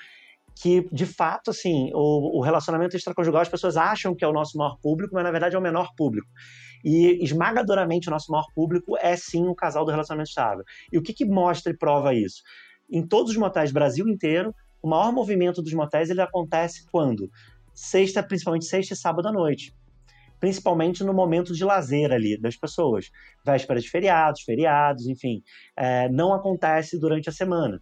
[0.55, 4.55] que, de fato, assim, o, o relacionamento extraconjugal, as pessoas acham que é o nosso
[4.59, 6.27] maior público, mas, na verdade, é o menor público.
[6.85, 10.63] E, esmagadoramente, o nosso maior público é, sim, o casal do relacionamento estável.
[10.91, 12.43] E o que, que mostra e prova isso?
[12.91, 17.27] Em todos os motéis Brasil inteiro, o maior movimento dos motéis ele acontece quando?
[17.73, 19.73] Sexta, principalmente sexta e sábado à noite.
[20.43, 23.09] Principalmente no momento de lazer ali das pessoas.
[23.45, 25.41] Véspera de feriados, feriados, enfim.
[25.73, 27.81] É, não acontece durante a semana.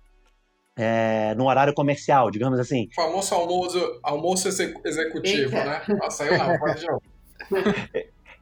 [0.77, 2.87] É, no horário comercial, digamos assim.
[2.91, 5.65] O famoso almoço, almoço executivo, Eita.
[5.65, 5.81] né?
[5.87, 6.85] Nossa, eu não, pode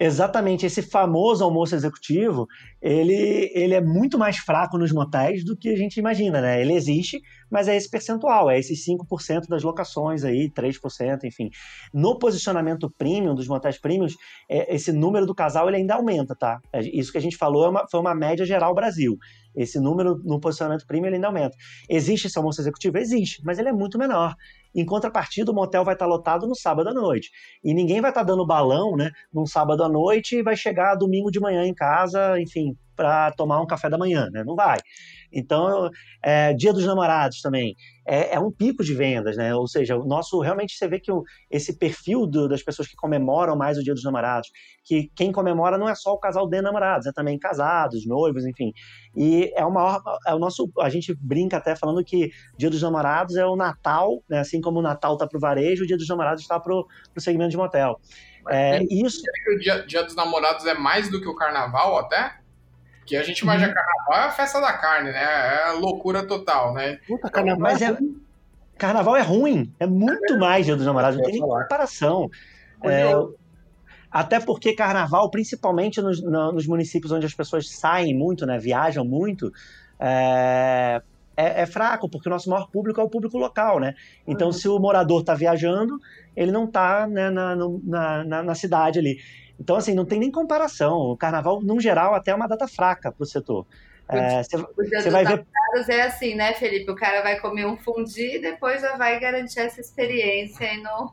[0.01, 2.47] Exatamente, esse famoso almoço executivo,
[2.81, 6.62] ele, ele é muito mais fraco nos motéis do que a gente imagina, né?
[6.62, 11.49] Ele existe, mas é esse percentual, é esses 5% das locações aí, 3%, enfim.
[11.93, 14.15] No posicionamento premium, dos motéis premiums,
[14.49, 16.62] é, esse número do casal ele ainda aumenta, tá?
[16.71, 19.17] É, isso que a gente falou é uma, foi uma média geral Brasil.
[19.53, 21.57] Esse número no posicionamento premium ele ainda aumenta.
[21.89, 22.97] Existe esse almoço executivo?
[22.97, 24.33] Existe, mas ele é muito menor.
[24.73, 27.32] Em contrapartida, o motel vai estar lotado no sábado à noite.
[27.63, 31.32] E ninguém vai estar dando balão, né, num sábado à noite e vai chegar domingo
[31.32, 34.43] de manhã em casa, enfim, para tomar um café da manhã, né?
[34.45, 34.77] Não vai.
[35.31, 35.89] Então,
[36.21, 37.73] é, Dia dos Namorados também
[38.05, 39.55] é, é, um pico de vendas, né?
[39.55, 42.97] Ou seja, o nosso realmente você vê que o, esse perfil do, das pessoas que
[42.97, 44.49] comemoram mais o Dia dos Namorados,
[44.83, 48.73] que quem comemora não é só o casal de namorados, é também casados, noivos, enfim.
[49.15, 52.81] E é o maior, é o nosso, a gente brinca até falando que Dia dos
[52.81, 54.39] Namorados é o Natal, né?
[54.39, 56.85] Assim como o Natal está para o varejo, o Dia dos Namorados está para o
[57.17, 57.97] segmento de motel.
[58.49, 59.21] É, isso.
[59.21, 62.38] que o dia, dia dos Namorados é mais do que o Carnaval até?
[63.10, 63.74] Que a gente imagina uhum.
[63.74, 65.69] carnaval é a festa da carne, né?
[65.69, 67.00] É loucura total, né?
[67.08, 67.60] Puta, carnaval.
[67.60, 67.98] Mas é,
[68.78, 69.74] carnaval é ruim.
[69.80, 72.30] É muito é mais Dia dos Namorados, não tem nem comparação.
[72.84, 73.12] É,
[74.12, 78.60] até porque carnaval, principalmente nos, nos, municípios onde as pessoas saem muito, né?
[78.60, 79.52] Viajam muito.
[80.00, 81.02] É,
[81.36, 83.95] é, é, fraco, porque o nosso maior público é o público local, né?
[84.28, 84.54] Então, uhum.
[84.54, 86.00] se o morador está viajando,
[86.36, 89.17] ele não está né, na, na, na, na, cidade ali.
[89.60, 90.98] Então, assim, não tem nem comparação.
[90.98, 93.65] O carnaval, no geral, até é uma data fraca para o setor.
[94.10, 95.45] Você é, vai ver.
[95.88, 96.89] É assim, né, Felipe?
[96.89, 101.10] O cara vai comer um fundi e depois já vai garantir essa experiência aí no,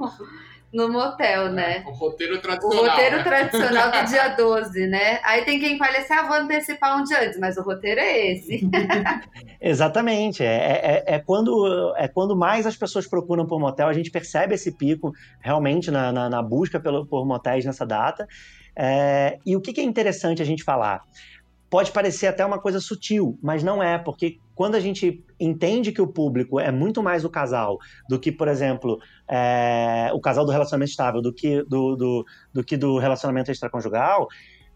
[0.76, 1.82] no motel, né?
[1.86, 2.84] O roteiro tradicional.
[2.84, 3.22] O roteiro né?
[3.22, 5.20] tradicional do dia 12, né?
[5.24, 8.32] Aí tem quem fale assim, ah, vou antecipar um dia antes, mas o roteiro é
[8.32, 8.68] esse.
[9.58, 10.44] Exatamente.
[10.44, 14.54] É, é, é, quando, é quando mais as pessoas procuram por motel, a gente percebe
[14.54, 18.28] esse pico realmente na, na, na busca pelo, por motéis nessa data.
[18.78, 21.02] É, e o que, que é interessante a gente falar?
[21.76, 26.00] Pode parecer até uma coisa sutil, mas não é, porque quando a gente entende que
[26.00, 27.76] o público é muito mais o casal
[28.08, 32.64] do que, por exemplo, é, o casal do relacionamento estável, do que do, do, do
[32.64, 34.26] que do relacionamento extraconjugal,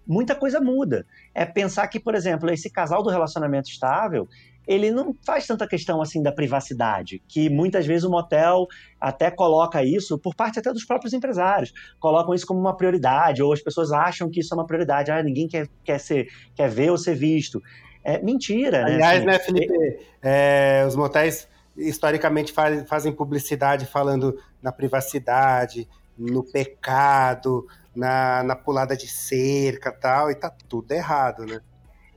[0.06, 1.06] muita coisa muda.
[1.34, 4.28] É pensar que, por exemplo, esse casal do relacionamento estável,
[4.66, 8.66] ele não faz tanta questão assim da privacidade, que muitas vezes o motel
[9.00, 13.52] até coloca isso por parte até dos próprios empresários, colocam isso como uma prioridade, ou
[13.52, 16.90] as pessoas acham que isso é uma prioridade, ah, ninguém quer, quer, ser, quer ver
[16.90, 17.60] ou ser visto.
[18.04, 18.94] É mentira, né?
[18.94, 26.42] Aliás, né, assim, Felipe, é, os motéis historicamente faz, fazem publicidade falando na privacidade, no
[26.42, 31.60] pecado, na, na pulada de cerca tal, e tá tudo errado, né?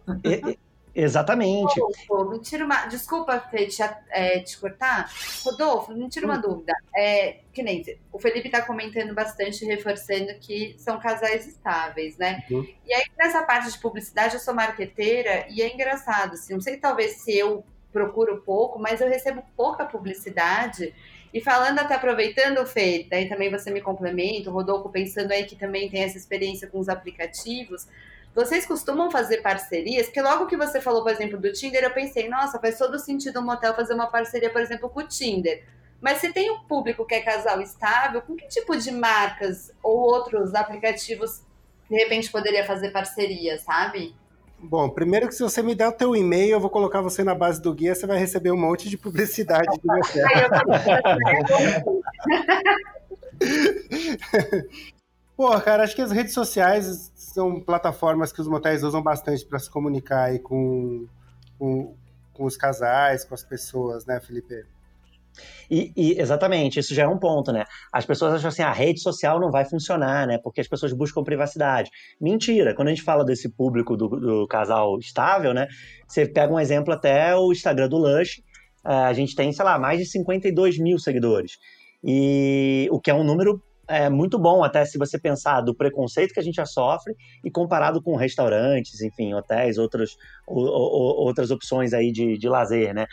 [0.95, 1.79] Exatamente.
[1.79, 2.85] Rodolfo, me tira uma.
[2.85, 5.11] Desculpa, Fê, te, é, te cortar.
[5.43, 6.41] Rodolfo, me tira uma hum.
[6.41, 6.73] dúvida.
[6.95, 12.43] É, que nem o Felipe está comentando bastante, reforçando que são casais estáveis, né?
[12.49, 12.67] Uhum.
[12.85, 16.77] E aí, nessa parte de publicidade, eu sou marqueteira e é engraçado, assim, não sei
[16.77, 20.93] talvez se eu procuro pouco, mas eu recebo pouca publicidade.
[21.33, 25.55] E falando até aproveitando, Fê, daí também você me complementa, o Rodolfo pensando aí que
[25.55, 27.87] também tem essa experiência com os aplicativos.
[28.35, 30.07] Vocês costumam fazer parcerias?
[30.07, 33.39] Porque logo que você falou, por exemplo, do Tinder, eu pensei, nossa, faz todo sentido
[33.39, 35.63] um motel fazer uma parceria, por exemplo, com o Tinder.
[36.01, 39.97] Mas se tem um público que é casal estável, com que tipo de marcas ou
[39.97, 41.41] outros aplicativos
[41.89, 44.15] de repente poderia fazer parceria, sabe?
[44.59, 47.35] Bom, primeiro que se você me der o teu e-mail, eu vou colocar você na
[47.35, 50.23] base do guia, você vai receber um monte de publicidade de você.
[55.37, 59.57] Pô, cara, acho que as redes sociais são plataformas que os motéis usam bastante para
[59.57, 61.07] se comunicar aí com,
[61.57, 61.95] com,
[62.31, 64.65] com, os casais, com as pessoas, né, Felipe?
[65.69, 67.65] E, e, exatamente, isso já é um ponto, né?
[67.91, 70.37] As pessoas acham assim, a rede social não vai funcionar, né?
[70.37, 71.89] Porque as pessoas buscam privacidade.
[72.21, 75.67] Mentira, quando a gente fala desse público do, do casal estável, né?
[76.07, 78.43] Você pega um exemplo até o Instagram do Lush,
[78.83, 81.57] a gente tem, sei lá, mais de 52 mil seguidores.
[82.03, 86.33] E o que é um número é muito bom, até se você pensar do preconceito
[86.33, 90.15] que a gente já sofre e comparado com restaurantes, enfim, hotéis, outros,
[90.47, 93.05] outras opções aí de, de lazer, né?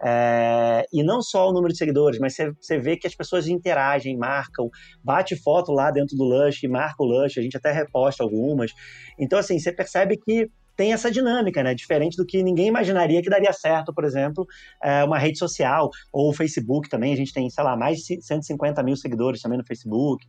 [0.00, 4.16] É, e não só o número de seguidores, mas você, vê que as pessoas interagem,
[4.16, 4.70] marcam,
[5.02, 8.72] bate foto lá dentro do Lush, marca o Lush, a gente até reposta algumas.
[9.18, 11.74] Então, assim, você percebe que tem essa dinâmica, né?
[11.74, 14.46] Diferente do que ninguém imaginaria que daria certo, por exemplo,
[14.80, 17.12] é, uma rede social ou o Facebook também.
[17.12, 20.24] A gente tem, sei lá, mais de 150 mil seguidores também no Facebook.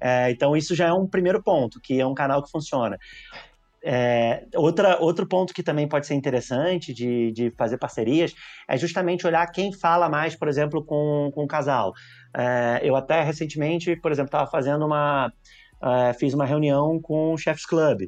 [0.00, 2.98] É, então, isso já é um primeiro ponto, que é um canal que funciona.
[3.84, 8.34] É, outra, outro ponto que também pode ser interessante de, de fazer parcerias
[8.68, 11.92] é justamente olhar quem fala mais, por exemplo, com, com o casal.
[12.36, 15.32] É, eu até recentemente, por exemplo, estava fazendo uma.
[15.80, 18.02] É, fiz uma reunião com o Chefs Club,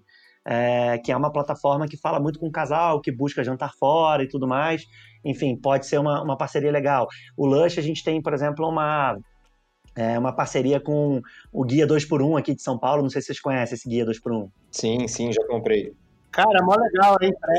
[0.45, 4.23] é, que é uma plataforma que fala muito com o casal, que busca jantar fora
[4.23, 4.85] e tudo mais.
[5.25, 7.09] Enfim, pode ser uma, uma parceria legal.
[7.37, 9.17] O Lush, a gente tem, por exemplo, uma
[9.97, 13.03] é uma parceria com o Guia 2x1 aqui de São Paulo.
[13.03, 14.51] Não sei se vocês conhecem esse Guia 2x1.
[14.71, 15.95] Sim, sim, já comprei.
[16.33, 17.17] Cara, mó legal,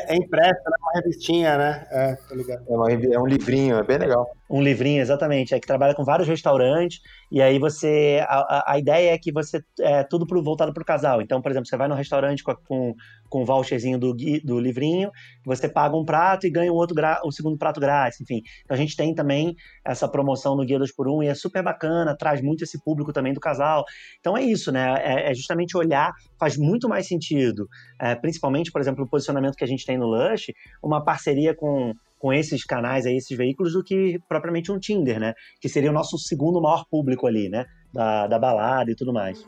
[0.08, 1.88] é impresso, é uma revistinha, né?
[1.90, 2.62] É, tá ligado.
[2.68, 4.30] É, uma, é um livrinho, é bem legal.
[4.50, 5.54] Um livrinho, exatamente.
[5.54, 7.00] É que trabalha com vários restaurantes,
[7.32, 8.24] e aí você.
[8.28, 9.64] A, a ideia é que você.
[9.80, 11.22] É tudo pro, voltado para o casal.
[11.22, 12.94] Então, por exemplo, você vai no restaurante com, com,
[13.30, 15.12] com o voucherzinho do, do livrinho,
[15.46, 18.42] você paga um prato e ganha um outro o segundo prato grátis, enfim.
[18.64, 21.64] Então a gente tem também essa promoção no Guia 2 por 1 e é super
[21.64, 23.84] bacana, traz muito esse público também do casal.
[24.20, 24.96] Então é isso, né?
[25.04, 27.68] É, é justamente olhar, faz muito mais sentido,
[28.00, 31.94] é, principalmente, por exemplo, o posicionamento que a gente tem no Lush, uma parceria com
[32.20, 35.34] com esses canais aí, esses veículos, do que propriamente um Tinder, né?
[35.62, 37.66] Que seria o nosso segundo maior público ali, né?
[37.94, 39.44] Da, da balada e tudo mais.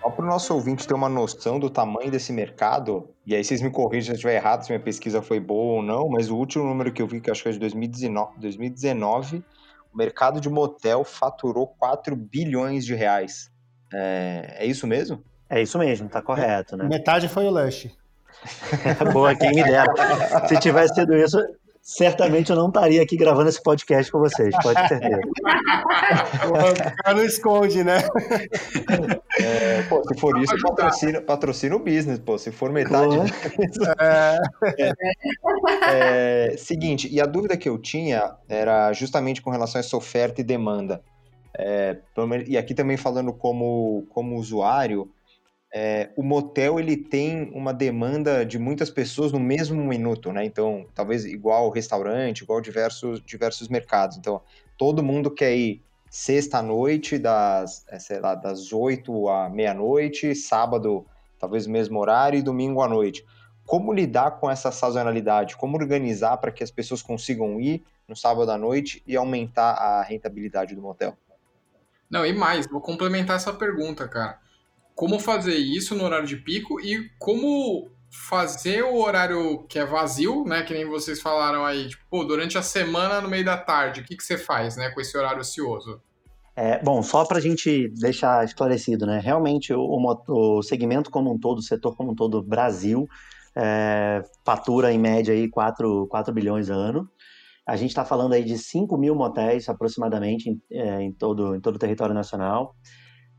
[0.00, 3.62] Só para o nosso ouvinte ter uma noção do tamanho desse mercado, e aí vocês
[3.62, 6.36] me corrigem se eu estiver errado, se minha pesquisa foi boa ou não, mas o
[6.36, 9.44] último número que eu vi, que acho que é de 2019, 2019
[9.92, 13.52] o mercado de motel faturou 4 bilhões de reais.
[13.92, 15.22] É, é isso mesmo?
[15.48, 16.88] É isso mesmo, tá correto, né?
[16.88, 17.94] Metade foi o Lush.
[19.12, 19.92] Boa, quem me dera.
[20.48, 21.38] Se tivesse sido isso,
[21.80, 25.20] certamente eu não estaria aqui gravando esse podcast com vocês, pode ter certeza.
[26.48, 27.98] O cara não esconde, né?
[29.40, 32.38] É, pô, se for isso, patrocina, patrocina o business, pô.
[32.38, 33.16] Se for metade.
[34.00, 34.92] É.
[35.84, 40.40] É, seguinte, e a dúvida que eu tinha era justamente com relação a essa oferta
[40.40, 41.02] e demanda.
[41.56, 41.98] É,
[42.46, 45.10] e aqui também falando como, como usuário,
[45.74, 50.44] é, o motel ele tem uma demanda de muitas pessoas no mesmo minuto, né?
[50.44, 54.18] Então, talvez igual restaurante, igual diversos, diversos mercados.
[54.18, 54.42] Então,
[54.76, 61.06] todo mundo quer ir sexta-noite, das, é, sei lá, das 8 à meia-noite, sábado,
[61.38, 63.24] talvez mesmo horário, e domingo à noite.
[63.64, 65.56] Como lidar com essa sazonalidade?
[65.56, 70.02] Como organizar para que as pessoas consigam ir no sábado à noite e aumentar a
[70.02, 71.16] rentabilidade do motel?
[72.10, 74.41] Não, e mais, vou complementar essa pergunta, cara
[74.94, 80.44] como fazer isso no horário de pico e como fazer o horário que é vazio,
[80.44, 80.62] né?
[80.62, 84.04] Que nem vocês falaram aí, tipo, pô, durante a semana, no meio da tarde, o
[84.04, 86.00] que, que você faz, né, com esse horário ocioso?
[86.54, 89.18] É, bom, só para a gente deixar esclarecido, né?
[89.18, 93.08] Realmente o, o, segmento como um todo, o setor como um todo, Brasil,
[93.56, 97.08] é, fatura em média aí 4, 4 bilhões ano.
[97.66, 101.60] A gente está falando aí de 5 mil motéis aproximadamente em, é, em, todo, em
[101.60, 102.74] todo o território nacional.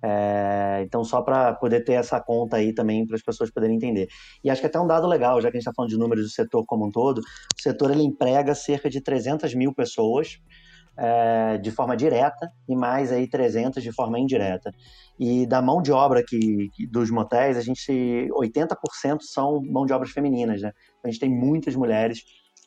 [0.05, 4.07] É, então, só para poder ter essa conta aí também para as pessoas poderem entender.
[4.43, 6.25] E acho que até um dado legal, já que a gente está falando de números
[6.25, 10.39] do setor como um todo, o setor ele emprega cerca de 300 mil pessoas
[10.97, 14.71] é, de forma direta e mais aí 300 de forma indireta.
[15.17, 19.93] E da mão de obra que, que dos motéis, a gente 80% são mão de
[19.93, 20.71] obras femininas, né?
[21.03, 22.23] A gente tem muitas mulheres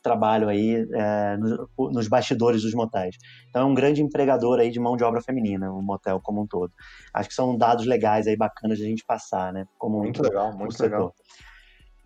[0.07, 3.17] trabalho aí é, nos, nos bastidores dos motéis.
[3.49, 6.47] Então é um grande empregador aí de mão de obra feminina, o motel como um
[6.47, 6.73] todo.
[7.13, 9.67] Acho que são dados legais aí bacanas de a gente passar, né?
[9.77, 11.13] Como muito um, legal, muito legal.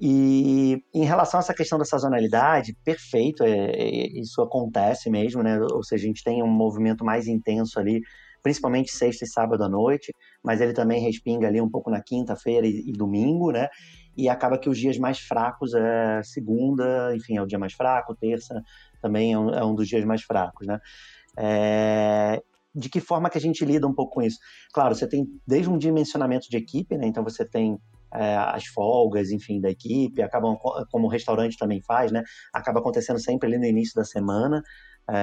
[0.01, 5.61] E em relação a essa questão da sazonalidade, perfeito, é, é, isso acontece mesmo, né?
[5.61, 8.01] Ou seja, a gente tem um movimento mais intenso ali,
[8.43, 12.67] principalmente sexta e sábado à noite, mas ele também respinga ali um pouco na quinta-feira
[12.67, 13.69] e, e, domingo, né?
[14.17, 18.15] E acaba que os dias mais fracos é segunda, enfim, é o dia mais fraco,
[18.15, 18.63] terça
[19.01, 20.79] também é um, é um dos dias mais fracos, né?
[21.37, 22.43] É,
[22.75, 24.39] de que forma que a gente lida um pouco com isso?
[24.73, 27.07] Claro, você tem desde um dimensionamento de equipe, né?
[27.07, 27.79] Então você tem
[28.13, 30.57] é, as folgas, enfim, da equipe, acabam,
[30.91, 32.23] como o restaurante também faz, né?
[32.53, 34.63] Acaba acontecendo sempre ali no início da semana,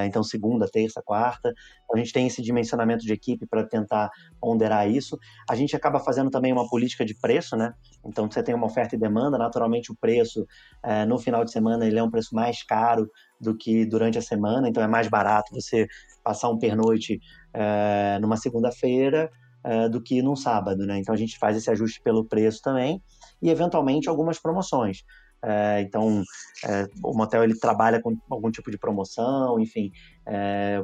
[0.06, 1.52] então segunda, terça, quarta.
[1.92, 4.10] A gente tem esse dimensionamento de equipe para tentar
[4.40, 5.18] ponderar isso.
[5.48, 7.72] A gente acaba fazendo também uma política de preço, né?
[8.04, 10.46] Então você tem uma oferta e demanda, naturalmente o preço
[10.82, 13.10] é, no final de semana ele é um preço mais caro
[13.40, 15.86] do que durante a semana, então é mais barato você
[16.22, 17.20] passar um pernoite
[17.54, 19.30] é, numa segunda-feira
[19.64, 20.98] é, do que num sábado, né?
[20.98, 23.02] Então a gente faz esse ajuste pelo preço também
[23.40, 25.04] e eventualmente algumas promoções.
[25.42, 26.22] É, então,
[26.64, 29.92] é, o motel ele trabalha com algum tipo de promoção, enfim,
[30.26, 30.82] é,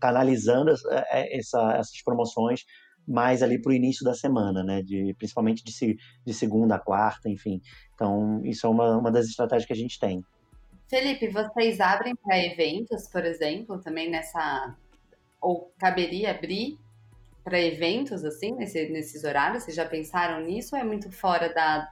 [0.00, 2.64] canalizando é, essa, essas promoções
[3.06, 4.82] mais ali para o início da semana, né?
[4.82, 7.60] De, principalmente de, de segunda a quarta, enfim.
[7.94, 10.24] Então, isso é uma, uma das estratégias que a gente tem.
[10.88, 14.74] Felipe, vocês abrem para eventos, por exemplo, também nessa.
[15.40, 16.78] Ou caberia abrir
[17.44, 19.62] para eventos, assim, nesse, nesses horários?
[19.62, 21.88] Vocês já pensaram nisso ou é muito fora da,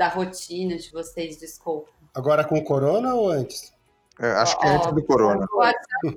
[0.00, 1.90] da rotina de vocês de escopo?
[2.14, 3.70] Agora com o corona ou antes?
[4.18, 5.46] É, acho que é antes do corona.
[5.46, 6.14] Pode ser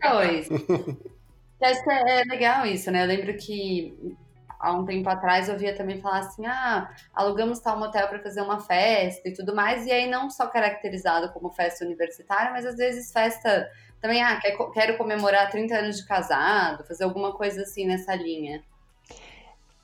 [1.61, 3.03] acho que é legal isso, né?
[3.03, 4.15] Eu lembro que
[4.57, 8.41] há um tempo atrás eu via também falar assim: ah, alugamos tal motel para fazer
[8.41, 12.77] uma festa e tudo mais, e aí não só caracterizado como festa universitária, mas às
[12.77, 13.69] vezes festa
[13.99, 14.39] também, ah,
[14.73, 18.63] quero comemorar 30 anos de casado, fazer alguma coisa assim nessa linha.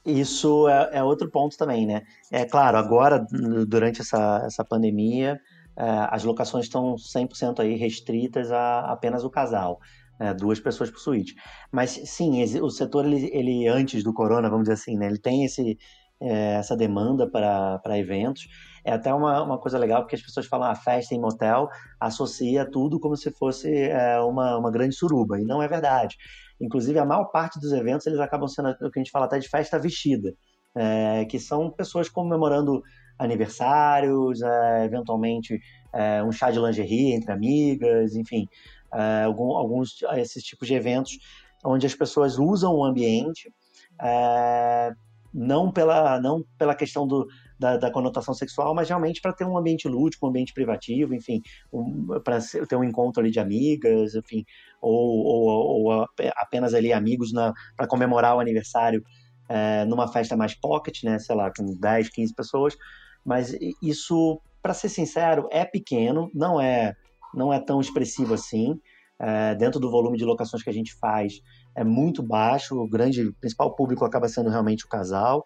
[0.05, 2.01] Isso é, é outro ponto também, né?
[2.31, 3.25] É claro, agora,
[3.67, 5.39] durante essa, essa pandemia,
[5.77, 9.79] é, as locações estão 100% aí restritas a apenas o casal
[10.19, 11.35] né, duas pessoas por suíte.
[11.71, 15.45] Mas sim, o setor ele, ele, antes do corona, vamos dizer assim, né, ele tem
[15.45, 15.77] esse,
[16.19, 18.47] é, essa demanda para eventos.
[18.83, 21.69] É até uma, uma coisa legal porque as pessoas falam a ah, festa em motel,
[21.99, 26.17] associa tudo como se fosse é, uma, uma grande suruba, e não é verdade.
[26.59, 29.39] Inclusive, a maior parte dos eventos eles acabam sendo o que a gente fala até
[29.39, 30.33] de festa vestida,
[30.75, 32.81] é, que são pessoas comemorando
[33.17, 35.59] aniversários, é, eventualmente
[35.93, 38.47] é, um chá de lingerie entre amigas, enfim,
[38.93, 41.17] é, algum, alguns esses tipos de eventos
[41.63, 43.53] onde as pessoas usam o ambiente
[44.01, 44.93] é,
[45.33, 47.27] não pela não pela questão do,
[47.59, 51.41] da, da conotação sexual, mas realmente para ter um ambiente lúdico, um ambiente privativo, enfim,
[51.71, 54.45] um, para ter um encontro ali de amigas, enfim,
[54.81, 57.31] ou, ou, ou apenas ali amigos
[57.75, 59.03] para comemorar o aniversário
[59.47, 62.77] é, numa festa mais pocket, né, sei lá, com 10, 15 pessoas,
[63.25, 66.93] mas isso, para ser sincero, é pequeno, não é
[67.33, 68.79] não é tão expressivo assim.
[69.21, 71.41] É, dentro do volume de locações que a gente faz,
[71.75, 72.75] é muito baixo.
[72.75, 75.43] O grande, principal público acaba sendo realmente o casal.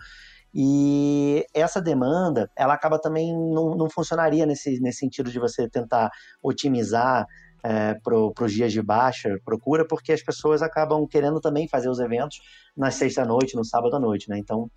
[0.54, 6.12] E essa demanda, ela acaba também não, não funcionaria nesse, nesse sentido de você tentar
[6.44, 7.26] otimizar
[7.64, 11.99] é, para os dias de baixa procura, porque as pessoas acabam querendo também fazer os
[11.99, 12.41] eventos
[12.76, 14.38] na sexta-noite, no sábado à noite, né?
[14.38, 14.70] Então,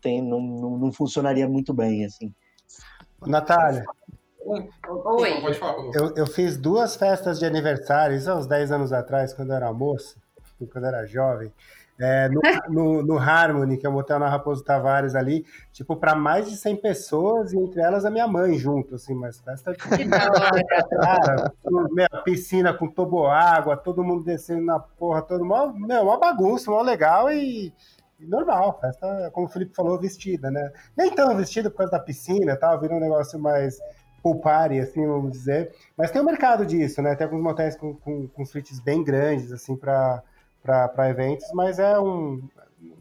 [0.00, 2.34] tem, não, não, não funcionaria muito bem, assim.
[3.24, 3.84] Natália,
[4.44, 4.68] Oi.
[5.94, 9.56] Eu, eu fiz duas festas de aniversário, isso há uns 10 anos atrás, quando eu
[9.56, 10.20] era moço,
[10.72, 11.52] quando eu era jovem.
[12.04, 16.16] É, no, no, no, Harmony, que é o motel na Raposo Tavares ali, tipo, para
[16.16, 19.78] mais de 100 pessoas, e entre elas a minha mãe junto, assim, mas festa de...
[21.00, 26.72] Cara, meu, piscina com toboágua, todo mundo descendo na porra, todo mundo, meu, uma bagunça,
[26.72, 27.72] uma legal e,
[28.18, 30.72] e, normal, festa, como o Felipe falou, vestida, né?
[30.96, 33.78] Nem tão vestida por causa da piscina, tal, vira um negócio mais
[34.20, 35.72] poupar, assim, vamos dizer.
[35.96, 37.14] Mas tem um mercado disso, né?
[37.14, 40.20] Tem alguns motéis com, com, com suítes bem grandes, assim, para
[41.08, 42.48] eventos, mas é um,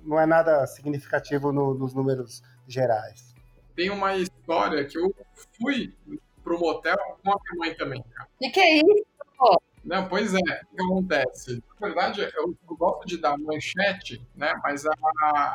[0.04, 3.34] não é nada significativo no, nos números gerais.
[3.76, 5.14] Tem uma história que eu
[5.60, 5.96] fui
[6.44, 8.30] pro motel com a minha mãe também, cara.
[8.42, 9.06] E que é isso?
[9.84, 11.64] Não, pois é, o que acontece?
[11.80, 14.54] Na verdade, eu, eu gosto de dar manchete, né?
[14.64, 14.94] Mas a,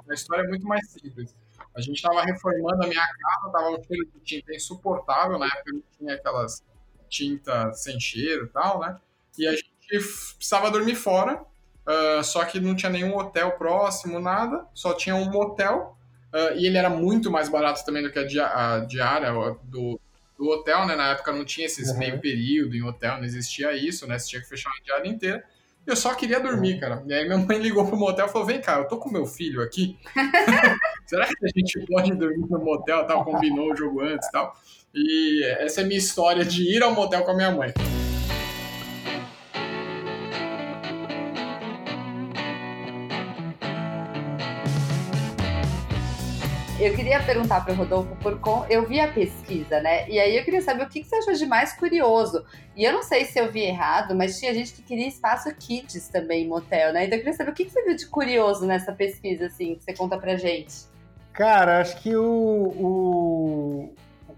[0.09, 1.35] a história é muito mais simples.
[1.75, 5.73] A gente estava reformando a minha casa, tava um cheiro de tinta insuportável, na época
[5.73, 6.65] não tinha aquelas
[7.09, 8.99] tintas sem cheiro e tal, né?
[9.39, 11.45] E a gente precisava dormir fora,
[11.87, 15.97] uh, só que não tinha nenhum hotel próximo, nada, só tinha um motel,
[16.33, 19.33] uh, e ele era muito mais barato também do que a, dia a diária
[19.65, 20.01] do,
[20.39, 20.97] do hotel, né?
[20.97, 21.99] Na época não tinha esses uhum.
[21.99, 24.19] meio período em hotel, não existia isso, né?
[24.19, 25.45] Você tinha que fechar a diária inteira.
[25.87, 27.05] Eu só queria dormir, cara.
[27.07, 29.25] E aí minha mãe ligou pro motel e falou: vem cá, eu tô com meu
[29.25, 29.97] filho aqui.
[31.07, 33.07] Será que a gente pode dormir no motel?
[33.07, 33.25] Tal?
[33.25, 34.53] Combinou o jogo antes e tal.
[34.93, 37.73] E essa é a minha história de ir ao motel com a minha mãe.
[46.87, 48.39] Eu queria perguntar para o Rodolfo por
[48.71, 50.09] eu vi a pesquisa, né?
[50.09, 52.45] E aí eu queria saber o que, você achou de mais curioso.
[52.77, 56.09] E eu não sei se eu vi errado, mas tinha gente que queria espaço kids
[56.09, 57.05] também em motel, né?
[57.05, 59.95] Então eu queria saber o que, você viu de curioso nessa pesquisa, assim, que você
[59.95, 60.87] conta pra gente.
[61.33, 63.95] Cara, acho que o, o,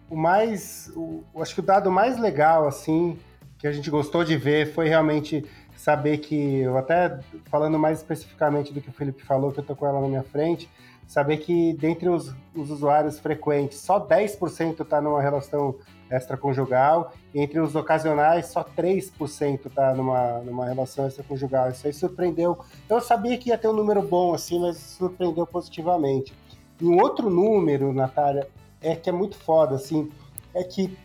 [0.08, 0.90] o mais.
[0.96, 3.18] O, acho que o dado mais legal, assim,
[3.58, 5.44] que a gente gostou de ver foi realmente
[5.76, 7.20] saber que, eu até
[7.50, 10.24] falando mais especificamente do que o Felipe falou, que eu tô com ela na minha
[10.24, 10.68] frente,
[11.08, 15.74] saber que dentre os, os usuários frequentes, só 10% está numa relação
[16.10, 21.70] extraconjugal, entre os ocasionais, só 3% está numa, numa relação extraconjugal.
[21.70, 22.58] Isso aí surpreendeu.
[22.88, 26.34] Eu sabia que ia ter um número bom assim, mas surpreendeu positivamente.
[26.78, 28.46] E um outro número, Natália,
[28.80, 30.10] é que é muito foda, assim,
[30.54, 30.96] é que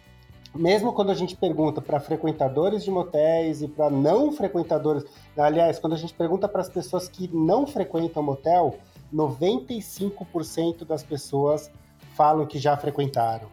[0.54, 5.04] mesmo quando a gente pergunta para frequentadores de motéis e para não frequentadores,
[5.36, 8.76] aliás, quando a gente pergunta para as pessoas que não frequentam motel,
[9.14, 11.70] 95% das pessoas
[12.16, 13.48] falam que já frequentaram.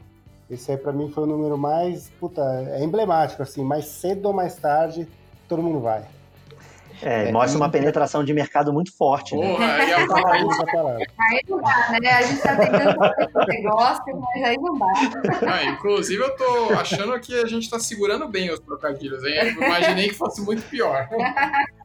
[0.51, 2.43] Esse aí para mim foi o número mais, puta,
[2.73, 5.07] é emblemático assim, mais cedo ou mais tarde
[5.49, 6.05] todo mundo vai.
[7.03, 9.53] É, é, mostra uma penetração de mercado muito forte, né?
[9.53, 12.11] Porra, aí, é aí não dá, né?
[12.11, 14.93] A gente tá tentando fazer o que gosta, mas aí não dá.
[15.47, 19.35] Ah, inclusive, eu tô achando que a gente tá segurando bem os trocadilhos, hein?
[19.35, 21.09] Eu imaginei que fosse muito pior.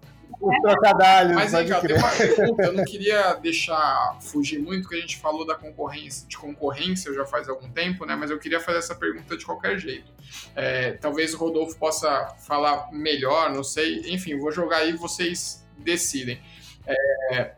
[0.45, 1.35] Os trocadilhos.
[1.35, 5.17] Mas aí, cara, tem uma pergunta, eu não queria deixar fugir muito, que a gente
[5.17, 8.15] falou da concorrência, de concorrência já faz algum tempo, né?
[8.15, 10.11] Mas eu queria fazer essa pergunta de qualquer jeito.
[10.55, 14.01] É, talvez o Rodolfo possa falar melhor, não sei.
[14.13, 16.39] Enfim, vou jogar aí vocês decidem.
[16.85, 17.53] É,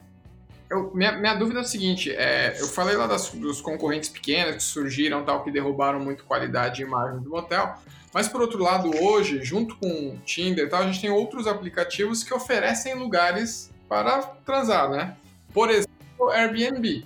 [0.69, 4.55] eu, minha, minha, dúvida é a seguinte: é, eu falei lá das, dos concorrentes pequenos
[4.55, 7.77] que surgiram, tal, que derrubaram muito qualidade e imagem do motel.
[8.17, 11.45] Mas por outro lado, hoje, junto com o Tinder e tal, a gente tem outros
[11.45, 15.15] aplicativos que oferecem lugares para transar, né?
[15.53, 17.05] Por exemplo, Airbnb.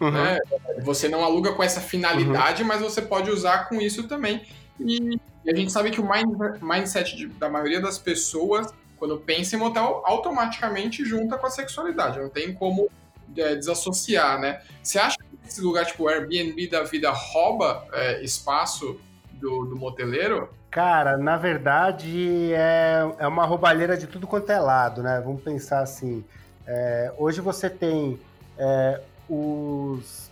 [0.00, 0.10] Uhum.
[0.10, 0.36] Né?
[0.82, 2.68] Você não aluga com essa finalidade, uhum.
[2.68, 4.42] mas você pode usar com isso também.
[4.80, 9.54] E, a gente sabe que o mind, mindset de, da maioria das pessoas, quando pensa
[9.54, 12.18] em motel, automaticamente junta com a sexualidade.
[12.18, 12.90] Não tem como
[13.36, 14.60] é, desassociar, né?
[14.82, 18.98] Você acha que esse lugar tipo Airbnb da vida rouba é, espaço
[19.40, 20.48] do, do moteleiro?
[20.70, 25.20] Cara, na verdade é, é uma roubalheira de tudo quanto é lado, né?
[25.24, 26.24] Vamos pensar assim.
[26.66, 28.20] É, hoje você tem
[28.58, 30.30] é, os,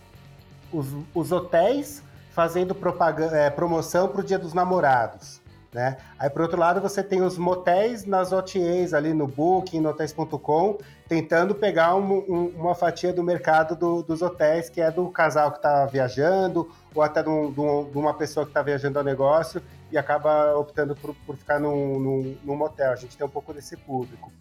[0.71, 5.41] os, os, hotéis fazendo propaganda, é, promoção para o Dia dos Namorados.
[5.73, 5.97] Né?
[6.17, 10.77] Aí, por outro lado, você tem os motéis nas OTAs ali no Booking, no hotéis.com,
[11.07, 15.51] tentando pegar um, um, uma fatia do mercado do, dos hotéis, que é do casal
[15.51, 19.61] que está viajando, ou até de, um, de, uma pessoa que está viajando ao negócio
[19.91, 22.91] e acaba optando por, por ficar num, num, num motel.
[22.91, 24.31] A gente tem um pouco desse público.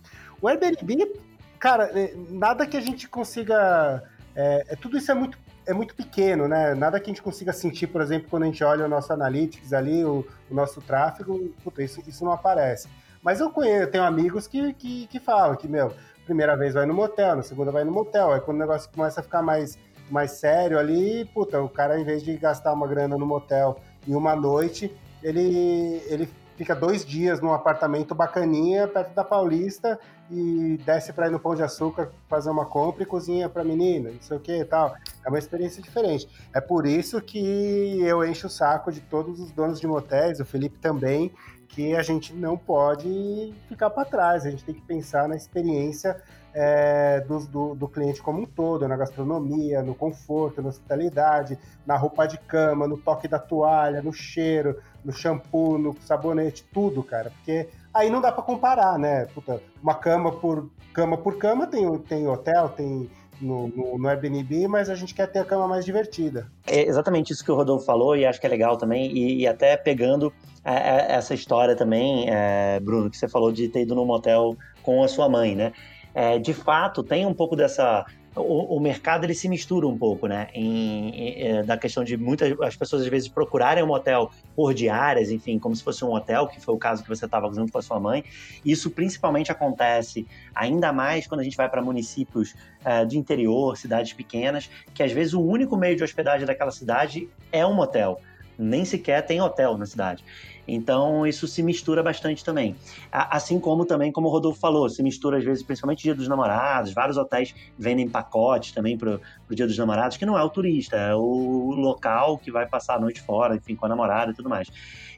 [0.40, 1.12] O Airbnb,
[1.58, 4.02] cara, é, nada que a gente consiga.
[4.34, 6.74] É, é, tudo isso é muito, é muito pequeno, né?
[6.74, 9.72] Nada que a gente consiga sentir, por exemplo, quando a gente olha o nosso analytics
[9.72, 12.88] ali, o, o nosso tráfego, isso, isso não aparece.
[13.22, 15.92] Mas eu conheço, eu tenho amigos que, que, que falam que, meu,
[16.27, 18.33] primeira vez vai no motel, na segunda vai no motel.
[18.33, 19.79] Aí quando o negócio começa a ficar mais,
[20.11, 24.14] mais sério ali, puta, o cara, em vez de gastar uma grana no motel em
[24.14, 29.99] uma noite, ele, ele fica dois dias num apartamento bacaninha perto da Paulista
[30.31, 34.11] e desce para ir no Pão de Açúcar fazer uma compra e cozinha para menina,
[34.11, 34.95] não sei o que e tal.
[35.24, 36.29] É uma experiência diferente.
[36.53, 40.45] É por isso que eu encho o saco de todos os donos de motéis, o
[40.45, 41.33] Felipe também,
[41.66, 46.16] que a gente não pode ficar para trás, a gente tem que pensar na experiência
[46.54, 51.98] é, do, do, do, cliente como um todo, na gastronomia, no conforto, na hospitalidade, na
[51.98, 57.30] roupa de cama, no toque da toalha, no cheiro, no shampoo, no sabonete, tudo, cara,
[57.30, 59.26] porque aí não dá para comparar, né?
[59.26, 64.66] Puta, uma cama por cama por cama tem, tem hotel, tem no, no, no, Airbnb,
[64.66, 66.50] mas a gente quer ter a cama mais divertida.
[66.66, 69.46] É exatamente isso que o Rodolfo falou e acho que é legal também, e, e
[69.46, 70.32] até pegando
[70.74, 75.08] essa história também, é, Bruno, que você falou de ter ido num motel com a
[75.08, 75.72] sua mãe, né?
[76.14, 78.04] É, de fato, tem um pouco dessa
[78.36, 80.48] o, o, mercado ele se mistura um pouco, né?
[80.52, 85.30] Em, em, é, questão de muitas as pessoas às vezes procurarem um hotel por diárias,
[85.30, 87.78] enfim, como se fosse um hotel, que foi o caso que você estava usando com
[87.78, 88.24] a sua mãe.
[88.64, 92.54] Isso principalmente acontece ainda mais quando a gente vai para municípios
[92.84, 97.28] uh, do interior, cidades pequenas, que às vezes o único meio de hospedagem daquela cidade
[97.50, 98.20] é um motel.
[98.58, 100.24] Nem sequer tem hotel na cidade.
[100.66, 102.74] Então, isso se mistura bastante também.
[103.10, 106.92] Assim como também, como o Rodolfo falou, se mistura às vezes, principalmente Dia dos Namorados,
[106.92, 110.96] vários hotéis vendem pacotes também para o Dia dos Namorados, que não é o turista,
[110.96, 114.48] é o local que vai passar a noite fora, enfim, com a namorada e tudo
[114.48, 114.68] mais.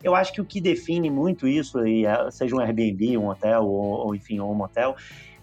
[0.02, 4.06] Eu acho que o que define muito isso, é, seja um Airbnb, um hotel, ou,
[4.06, 4.96] ou enfim, ou um motel,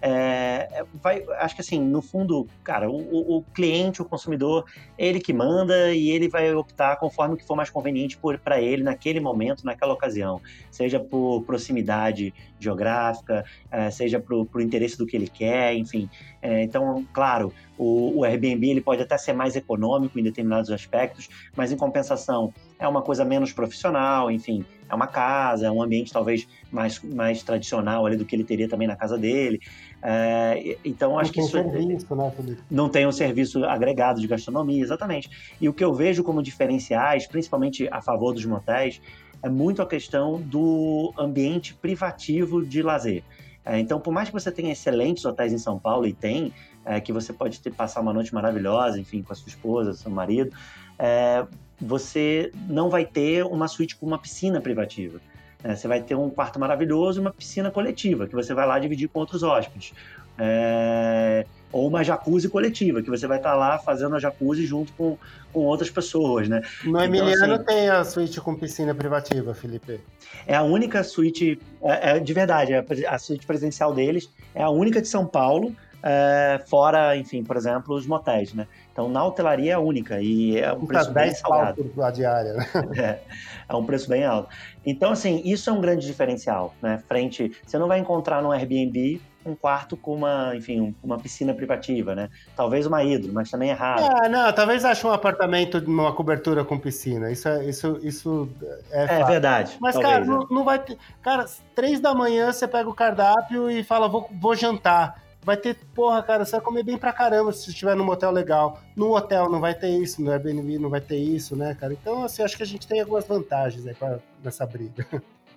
[0.08, 4.64] é, é, vai, acho que assim, no fundo, cara, o, o, cliente, o consumidor,
[5.00, 8.84] ele que manda e ele vai optar conforme o que for mais conveniente para ele
[8.84, 10.40] naquele momento, naquela ocasião,
[10.70, 16.08] seja por proximidade geográfica, é, seja por, por interesse do que ele quer, enfim.
[16.40, 21.30] É, então, claro, o, o Airbnb ele pode até ser mais econômico em determinados aspectos,
[21.56, 26.12] mas em compensação é uma coisa menos profissional, enfim, é uma casa, é um ambiente
[26.12, 29.60] talvez mais, mais tradicional ali do que ele teria também na casa dele.
[30.02, 31.52] É, então, acho que isso.
[31.52, 32.62] Serviço, né, Felipe?
[32.70, 35.30] Não tem um serviço agregado de gastronomia, exatamente.
[35.60, 39.02] E o que eu vejo como diferenciais, principalmente a favor dos motéis,
[39.42, 43.24] é muito a questão do ambiente privativo de lazer.
[43.66, 46.54] É, então, por mais que você tenha excelentes hotéis em São Paulo, e tem,
[46.86, 50.12] é, que você pode ter, passar uma noite maravilhosa, enfim, com a sua esposa, seu
[50.12, 50.56] marido,
[51.00, 51.46] é,
[51.80, 55.20] você não vai ter uma suíte com uma piscina privativa.
[55.64, 58.78] É, você vai ter um quarto maravilhoso e uma piscina coletiva, que você vai lá
[58.78, 59.94] dividir com outros hóspedes.
[60.38, 64.94] É, ou uma jacuzzi coletiva, que você vai estar tá lá fazendo a jacuzzi junto
[64.94, 65.18] com,
[65.52, 66.62] com outras pessoas, né?
[66.84, 70.00] No então, Emiliano assim, tem a suíte com piscina privativa, Felipe.
[70.46, 74.70] É a única suíte, é, é de verdade, é a suíte presencial deles é a
[74.70, 78.68] única de São Paulo, é, fora, enfim, por exemplo, os motéis, né?
[78.96, 81.92] Então, na hotelaria é única e é um preço bem salgado.
[82.02, 82.66] A diária, né?
[82.98, 83.20] É,
[83.68, 84.48] é um preço bem alto.
[84.86, 87.04] Então, assim, isso é um grande diferencial, né?
[87.06, 92.16] Frente, você não vai encontrar no Airbnb um quarto com uma, enfim, uma piscina privativa,
[92.16, 92.30] né?
[92.56, 94.02] Talvez uma hidro, mas também é raro.
[94.24, 97.30] É, não, talvez ache um apartamento numa cobertura com piscina.
[97.30, 98.50] Isso é, isso, isso
[98.92, 99.76] é, é verdade.
[99.82, 100.28] Mas, talvez, cara, é.
[100.28, 100.98] não, não vai ter.
[101.22, 105.78] Cara, três da manhã você pega o cardápio e fala, vou, vou jantar vai ter,
[105.94, 108.82] porra, cara, você vai comer bem pra caramba se estiver num motel legal.
[108.96, 111.94] No hotel não vai ter isso, no Airbnb não vai ter isso, né, cara?
[111.94, 115.06] Então, assim, acho que a gente tem algumas vantagens aí pra, nessa briga.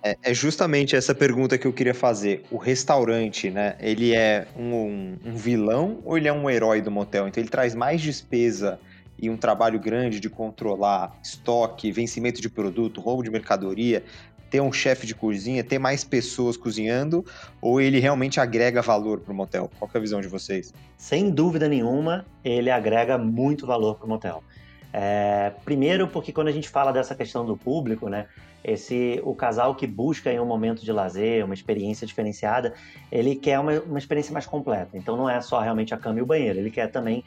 [0.01, 2.45] É, é, justamente essa pergunta que eu queria fazer.
[2.49, 3.75] O restaurante, né?
[3.81, 7.27] Ele é um, um, vilão ou ele é um herói do motel?
[7.27, 8.79] Então ele traz mais despesa
[9.21, 14.01] e um trabalho grande de controlar estoque, vencimento de produto, roubo de mercadoria,
[14.49, 17.25] ter um chefe de cozinha, ter mais pessoas cozinhando,
[17.61, 19.69] ou ele realmente agrega valor para o motel?
[19.77, 20.73] Qual é a visão de vocês?
[20.97, 24.43] Sem dúvida nenhuma, ele agrega muito valor para o motel.
[24.91, 28.25] É, primeiro, porque quando a gente fala dessa questão do público, né,
[28.63, 32.73] esse o casal que busca em um momento de lazer, uma experiência diferenciada,
[33.11, 34.97] ele quer uma, uma experiência mais completa.
[34.97, 37.23] Então não é só realmente a cama e o banheiro, ele quer também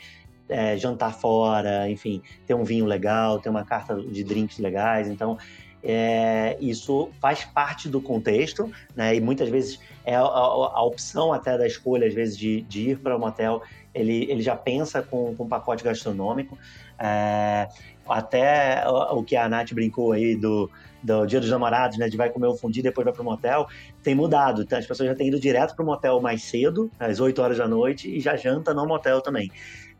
[0.49, 5.09] é, jantar fora, enfim, ter um vinho legal, ter uma carta de drinks legais.
[5.09, 5.39] Então
[5.83, 9.17] é, isso faz parte do contexto, né?
[9.17, 12.91] E muitas vezes é a, a, a opção até da escolha, às vezes, de, de
[12.91, 13.63] ir para o um motel,
[13.95, 16.57] ele, ele já pensa com, com um pacote gastronômico.
[16.99, 17.69] É,
[18.09, 20.71] até o que a Nath brincou aí do,
[21.03, 22.09] do Dia dos Namorados, né?
[22.09, 23.67] De vai comer o fundi depois vai para o motel,
[24.03, 24.63] tem mudado.
[24.63, 27.59] Então, as pessoas já têm ido direto para o motel mais cedo, às 8 horas
[27.59, 29.51] da noite, e já janta no motel também.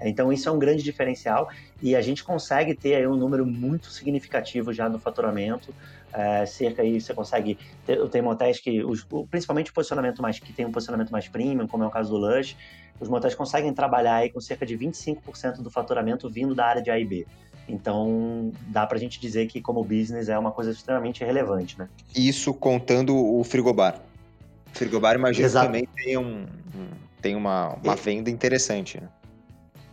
[0.01, 1.49] Então, isso é um grande diferencial
[1.81, 5.75] e a gente consegue ter aí um número muito significativo já no faturamento.
[6.13, 10.53] É, cerca aí, você consegue ter, tem motéis que, os, principalmente o posicionamento mais, que
[10.53, 12.57] tem um posicionamento mais premium, como é o caso do Lush,
[13.01, 16.91] os motéis conseguem trabalhar aí com cerca de 25% do faturamento vindo da área de
[16.91, 17.27] A e B.
[17.69, 21.89] Então, dá para a gente dizer que como business é uma coisa extremamente relevante, né?
[22.15, 24.01] Isso contando o frigobar.
[24.75, 25.67] O frigobar, imagino, Exato.
[25.67, 26.45] também tem, um,
[27.21, 29.09] tem uma, uma venda interessante, né?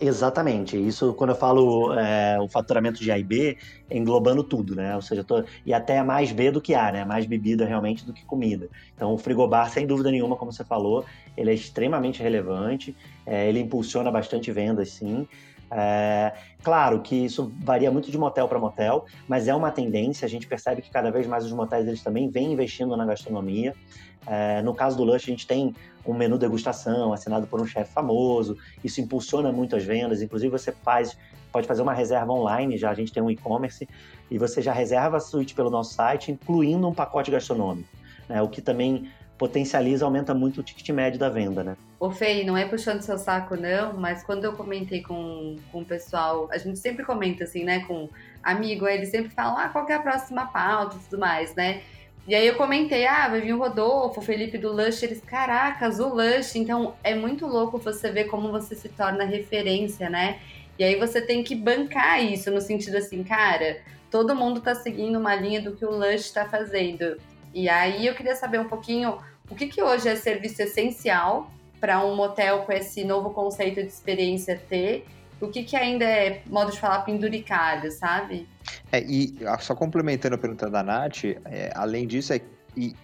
[0.02, 0.78] Exatamente.
[0.78, 3.58] Isso, quando eu falo é, o faturamento de A e B,
[3.92, 4.96] englobando tudo, né?
[4.96, 7.04] Ou seja, tô, e até mais B do que A, né?
[7.04, 8.70] Mais bebida realmente do que comida.
[8.96, 11.04] Então, o frigobar, sem dúvida nenhuma, como você falou,
[11.36, 12.96] ele é extremamente relevante,
[13.26, 15.28] é, ele impulsiona bastante vendas, sim.
[15.72, 16.34] É,
[16.64, 20.26] claro que isso varia muito de motel para motel, mas é uma tendência.
[20.26, 23.76] A gente percebe que cada vez mais os motéis eles também vêm investindo na gastronomia.
[24.30, 25.76] É, no caso do Lush, a gente tem
[26.06, 28.56] um menu degustação assinado por um chefe famoso.
[28.84, 30.22] Isso impulsiona muito as vendas.
[30.22, 31.18] Inclusive, você faz,
[31.52, 32.78] pode fazer uma reserva online.
[32.78, 33.90] Já a gente tem um e-commerce
[34.30, 37.90] e você já reserva a suíte pelo nosso site, incluindo um pacote gastronômico,
[38.28, 38.40] né?
[38.42, 39.10] O que também
[39.40, 41.78] potencializa, aumenta muito o ticket médio da venda, né?
[41.98, 45.86] Ô Fei, não é puxando seu saco não, mas quando eu comentei com, com o
[45.86, 48.10] pessoal, a gente sempre comenta assim, né, com
[48.44, 51.82] amigo, eles sempre falam, ah, qual é a próxima pauta e tudo mais, né?
[52.30, 56.00] E aí eu comentei, ah, vai vir o Rodolfo, o Felipe do Lush, eles, caracas,
[56.00, 56.56] o Lush.
[56.56, 60.40] Então é muito louco você ver como você se torna referência, né?
[60.78, 65.18] E aí você tem que bancar isso, no sentido assim, cara, todo mundo tá seguindo
[65.18, 67.18] uma linha do que o Lush tá fazendo.
[67.52, 69.18] E aí eu queria saber um pouquinho
[69.50, 71.52] o que, que hoje é serviço essencial
[71.82, 75.04] para um motel com esse novo conceito de experiência ter
[75.42, 78.48] o que, que ainda é, modo de falar, penduricalho, sabe?
[78.92, 82.42] É, e só complementando a pergunta da Nath, é, além disso, é,
[82.76, 82.96] e,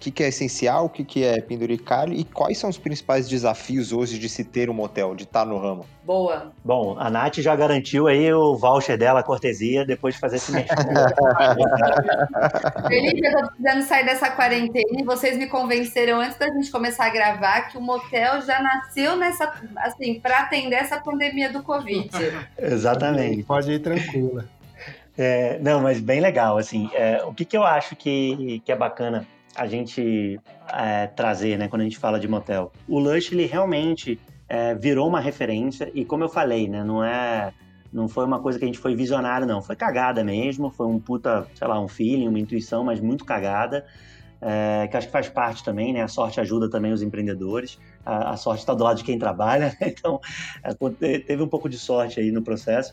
[0.00, 3.28] o que, que, é essencial, o que, que é penduricalho e quais são os principais
[3.28, 5.84] desafios hoje de se ter um motel, de estar no ramo?
[6.02, 6.52] Boa.
[6.64, 10.52] Bom, a Nath já garantiu aí o voucher dela, a cortesia, depois de fazer esse
[10.52, 10.68] mês.
[12.88, 17.04] Felipe, eu tô precisando sair dessa quarentena e vocês me convenceram antes da gente começar
[17.04, 22.08] a gravar que o motel já nasceu nessa, assim, para atender essa pandemia do Covid.
[22.56, 23.42] Exatamente.
[23.42, 24.46] Pode ir tranquila.
[25.18, 28.76] É, não, mas bem legal, assim, é, o que, que eu acho que, que é
[28.76, 29.26] bacana
[29.60, 30.40] a gente
[30.72, 32.72] é, trazer, né, quando a gente fala de motel.
[32.88, 37.52] O Lush, ele realmente é, virou uma referência e, como eu falei, né, não é,
[37.92, 40.98] não foi uma coisa que a gente foi visionário, não, foi cagada mesmo, foi um
[40.98, 43.84] puta, sei lá, um feeling, uma intuição, mas muito cagada.
[44.40, 46.00] É, que acho que faz parte também, né?
[46.00, 47.78] A sorte ajuda também os empreendedores.
[48.02, 49.88] A, a sorte está do lado de quem trabalha, né?
[49.88, 50.18] então
[50.62, 52.90] é, teve um pouco de sorte aí no processo.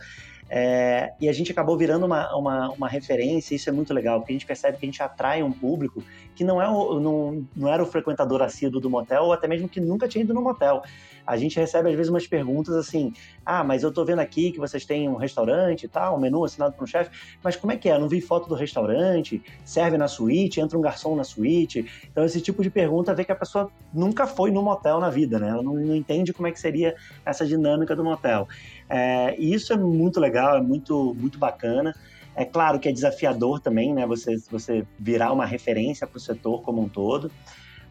[0.50, 4.32] É, e a gente acabou virando uma, uma, uma referência, isso é muito legal, porque
[4.32, 6.04] a gente percebe que a gente atrai um público
[6.36, 9.68] que não, é o, não, não era o frequentador assíduo do motel, ou até mesmo
[9.68, 10.84] que nunca tinha ido no motel.
[11.28, 13.12] A gente recebe, às vezes, umas perguntas assim:
[13.46, 16.46] ah, mas eu tô vendo aqui que vocês têm um restaurante e tal, um menu
[16.46, 17.12] assinado por um chefe,
[17.44, 17.96] mas como é que é?
[17.96, 21.86] Eu não vi foto do restaurante, serve na suíte, entra um garçom na suíte.
[22.10, 25.38] Então, esse tipo de pergunta vê que a pessoa nunca foi no motel na vida,
[25.38, 25.50] né?
[25.50, 26.96] Ela não, não entende como é que seria
[27.26, 28.48] essa dinâmica do motel.
[28.90, 31.96] É, e isso é muito legal, é muito, muito bacana.
[32.36, 34.06] É claro que é desafiador também, né?
[34.06, 37.32] Você, você virar uma referência para o setor como um todo.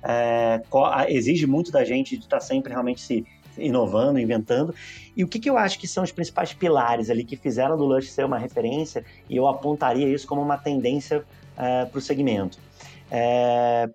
[0.02, 0.62] É,
[1.08, 3.26] exige muito da gente de estar tá sempre realmente se
[3.58, 4.74] inovando, inventando.
[5.16, 7.84] E o que, que eu acho que são os principais pilares ali que fizeram do
[7.84, 11.24] Lush ser uma referência, e eu apontaria isso como uma tendência
[11.56, 12.58] é, para o segmento.
[13.10, 13.88] É,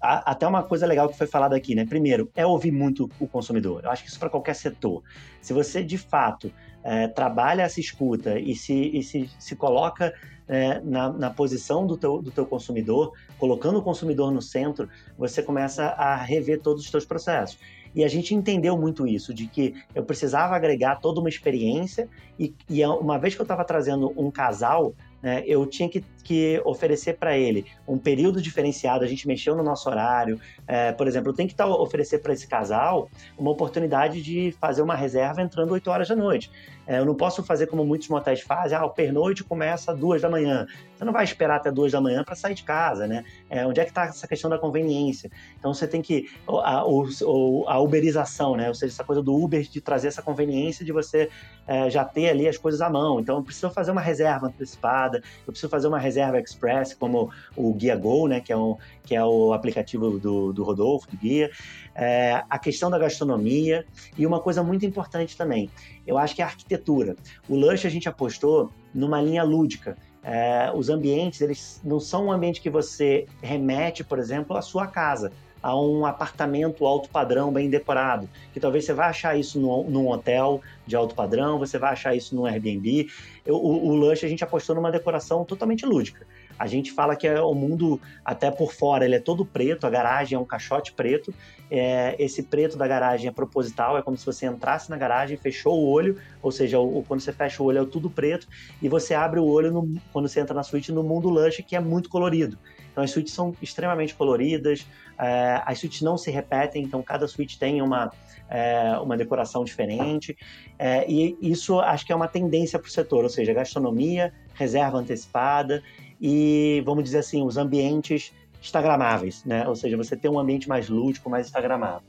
[0.00, 1.84] até uma coisa legal que foi falada aqui, né?
[1.84, 3.84] Primeiro, é ouvir muito o consumidor.
[3.84, 5.02] Eu acho que isso para qualquer setor.
[5.40, 6.52] Se você de fato
[6.82, 10.14] é, trabalha essa escuta e se, e se, se coloca
[10.48, 15.42] é, na, na, posição do teu, do teu consumidor, colocando o consumidor no centro, você
[15.42, 17.58] começa a rever todos os teus processos.
[17.94, 22.08] E a gente entendeu muito isso, de que eu precisava agregar toda uma experiência
[22.38, 26.60] e, e uma vez que eu estava trazendo um casal né, eu tinha que, que
[26.64, 30.40] oferecer para ele um período diferenciado, a gente mexeu no nosso horário.
[30.66, 34.94] É, por exemplo, tenho que tá, oferecer para esse casal uma oportunidade de fazer uma
[34.94, 36.50] reserva entrando 8 horas da noite.
[36.90, 40.28] É, eu não posso fazer como muitos motéis fazem, ah, o pernoite começa duas da
[40.28, 40.66] manhã.
[40.92, 43.24] Você não vai esperar até duas da manhã para sair de casa, né?
[43.48, 45.30] É, onde é que está essa questão da conveniência?
[45.56, 48.66] Então você tem que a, a, a, uberização, né?
[48.66, 51.30] Ou seja, essa coisa do Uber de trazer essa conveniência de você
[51.64, 53.20] é, já ter ali as coisas à mão.
[53.20, 57.74] Então eu preciso fazer uma reserva antecipada, eu preciso fazer uma reserva express como o
[57.74, 58.40] Guia Go, né?
[58.40, 61.50] Que é, um, que é o aplicativo do, do Rodolfo, do Guia.
[61.94, 63.84] É, a questão da gastronomia
[64.16, 65.68] e uma coisa muito importante também
[66.10, 67.16] eu acho que é a arquitetura.
[67.48, 69.96] O Lush a gente apostou numa linha lúdica.
[70.22, 74.86] É, os ambientes, eles não são um ambiente que você remete, por exemplo, à sua
[74.86, 75.32] casa,
[75.62, 80.08] a um apartamento alto padrão bem decorado, que talvez você vá achar isso no, num
[80.08, 83.08] hotel de alto padrão, você vai achar isso no Airbnb.
[83.44, 86.26] Eu, o, o Lush a gente apostou numa decoração totalmente lúdica.
[86.60, 89.90] A gente fala que é o mundo, até por fora, ele é todo preto, a
[89.90, 91.32] garagem é um caixote preto.
[91.70, 95.78] É, esse preto da garagem é proposital, é como se você entrasse na garagem, fechou
[95.78, 98.46] o olho, ou seja, o, quando você fecha o olho é tudo preto,
[98.82, 101.74] e você abre o olho no, quando você entra na suíte no mundo lush, que
[101.74, 102.58] é muito colorido.
[102.90, 104.86] Então as suítes são extremamente coloridas,
[105.18, 108.10] é, as suítes não se repetem, então cada suíte tem uma,
[108.48, 110.36] é, uma decoração diferente,
[110.78, 114.98] é, e isso acho que é uma tendência para o setor, ou seja, gastronomia, reserva
[114.98, 115.82] antecipada
[116.20, 118.32] e, vamos dizer assim, os ambientes
[118.62, 119.66] instagramáveis, né?
[119.66, 122.02] Ou seja, você ter um ambiente mais lúdico, mais instagramável.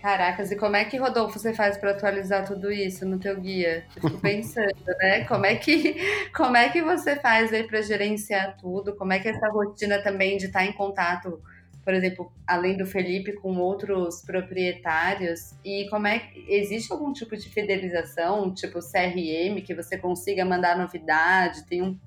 [0.00, 3.84] Caracas, e como é que, Rodolfo, você faz para atualizar tudo isso no teu guia?
[3.96, 5.24] Eu fico pensando, né?
[5.24, 5.96] Como é que,
[6.34, 8.96] como é que você faz aí para gerenciar tudo?
[8.96, 11.40] Como é que é essa rotina também de estar em contato,
[11.84, 15.54] por exemplo, além do Felipe, com outros proprietários?
[15.64, 20.76] E como é que existe algum tipo de fidelização, tipo CRM, que você consiga mandar
[20.78, 21.66] novidade?
[21.66, 21.98] Tem um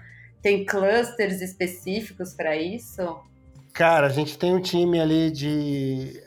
[0.44, 3.02] tem clusters específicos para isso?
[3.74, 6.22] Cara, a gente tem um time ali de,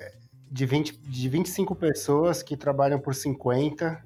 [0.50, 4.04] de, 20, de 25 pessoas que trabalham por 50.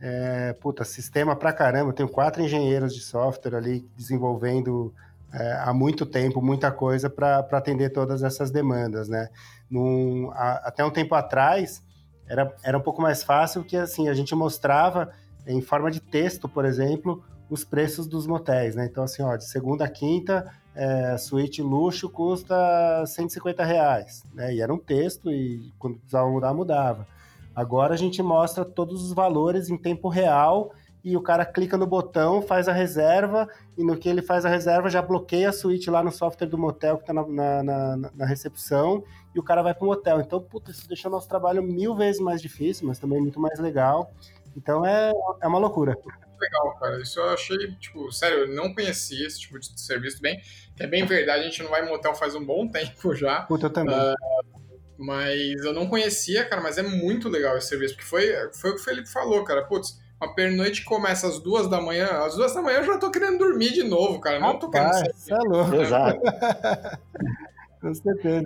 [0.00, 1.90] É, puta, sistema pra caramba.
[1.90, 4.92] Eu tenho quatro engenheiros de software ali desenvolvendo
[5.32, 9.28] é, há muito tempo muita coisa para atender todas essas demandas, né?
[9.68, 11.82] Num, a, até um tempo atrás
[12.26, 15.10] era, era um pouco mais fácil que assim a gente mostrava
[15.46, 18.86] em forma de texto, por exemplo, os preços dos motéis, né?
[18.86, 24.54] Então, assim, ó, de segunda a quinta, é, suíte luxo custa 150 reais, né?
[24.54, 27.06] E era um texto e quando precisava mudar, mudava.
[27.54, 30.72] Agora a gente mostra todos os valores em tempo real
[31.04, 34.48] e o cara clica no botão, faz a reserva e no que ele faz a
[34.48, 38.26] reserva já bloqueia a suíte lá no software do motel que está na, na, na,
[38.26, 39.04] recepção
[39.34, 40.20] e o cara vai para motel.
[40.20, 44.10] Então, puta, isso deixou nosso trabalho mil vezes mais difícil, mas também muito mais legal.
[44.56, 45.96] Então é, é uma loucura
[46.40, 47.00] legal, cara.
[47.00, 50.40] Isso eu achei, tipo, sério, eu não conhecia esse tipo de serviço bem.
[50.78, 53.42] É bem verdade, a gente não vai em motel faz um bom tempo já.
[53.42, 53.94] Puta, eu também.
[53.94, 54.14] Uh,
[54.96, 58.74] mas eu não conhecia, cara, mas é muito legal esse serviço, porque foi, foi o
[58.74, 59.64] que o Felipe falou, cara.
[59.64, 63.10] Putz, uma pernoite começa às duas da manhã, às duas da manhã eu já tô
[63.10, 64.38] querendo dormir de novo, cara.
[64.38, 65.12] Não tô querendo sair.
[65.14, 65.74] Isso é louco.
[65.74, 66.20] Exato.
[67.80, 68.44] Com certeza.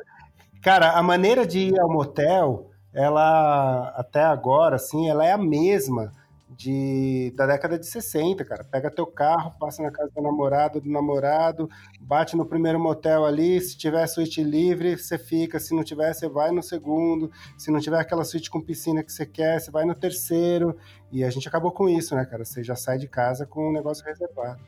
[0.63, 6.13] Cara, a maneira de ir ao motel, ela, até agora, assim, ela é a mesma
[6.59, 8.65] de, da década de 60, cara.
[8.65, 13.61] Pega teu carro, passa na casa do namorado, do namorado, bate no primeiro motel ali,
[13.61, 17.79] se tiver suíte livre, você fica, se não tiver, você vai no segundo, se não
[17.79, 20.77] tiver aquela suíte com piscina que você quer, você vai no terceiro,
[21.13, 22.45] e a gente acabou com isso, né, cara?
[22.45, 24.61] Você já sai de casa com um negócio reservado.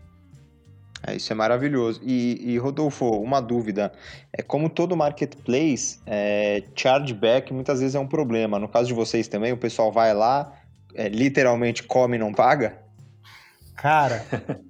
[1.04, 2.00] É, isso é maravilhoso.
[2.04, 3.90] E, e, Rodolfo, uma dúvida.
[4.32, 8.58] É como todo marketplace, é, chargeback muitas vezes é um problema.
[8.58, 10.59] No caso de vocês também, o pessoal vai lá,
[10.94, 12.78] é, literalmente come e não paga?
[13.76, 14.24] Cara,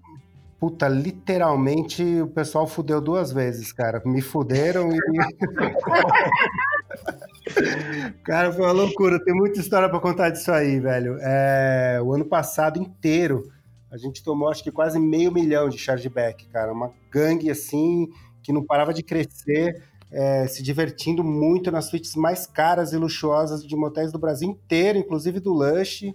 [0.58, 4.02] puta, literalmente o pessoal fudeu duas vezes, cara.
[4.04, 4.98] Me fuderam e.
[8.24, 9.22] cara, foi uma loucura.
[9.24, 11.16] Tem muita história para contar disso aí, velho.
[11.20, 13.50] É, o ano passado inteiro
[13.90, 16.72] a gente tomou acho que quase meio milhão de chargeback, cara.
[16.72, 18.08] Uma gangue assim
[18.42, 19.82] que não parava de crescer,
[20.12, 24.98] é, se divertindo muito nas suítes mais caras e luxuosas de motéis do Brasil inteiro,
[24.98, 26.14] inclusive do Lush.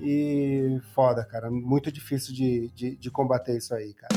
[0.00, 1.50] E foda, cara.
[1.50, 4.14] Muito difícil de, de, de combater isso aí, cara.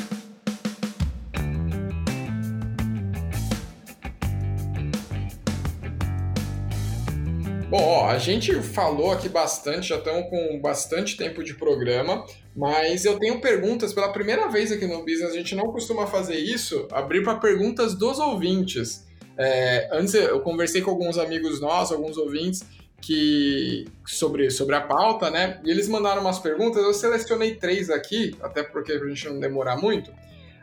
[7.69, 13.03] Bom, ó, a gente falou aqui bastante, já estamos com bastante tempo de programa, mas
[13.03, 15.31] eu tenho perguntas pela primeira vez aqui no Business.
[15.31, 19.05] A gente não costuma fazer isso, abrir para perguntas dos ouvintes.
[19.37, 22.65] É, antes eu conversei com alguns amigos nossos, alguns ouvintes,
[22.99, 25.59] que sobre, sobre a pauta, né?
[25.63, 26.83] E eles mandaram umas perguntas.
[26.83, 30.11] Eu selecionei três aqui, até porque a gente não demorar muito.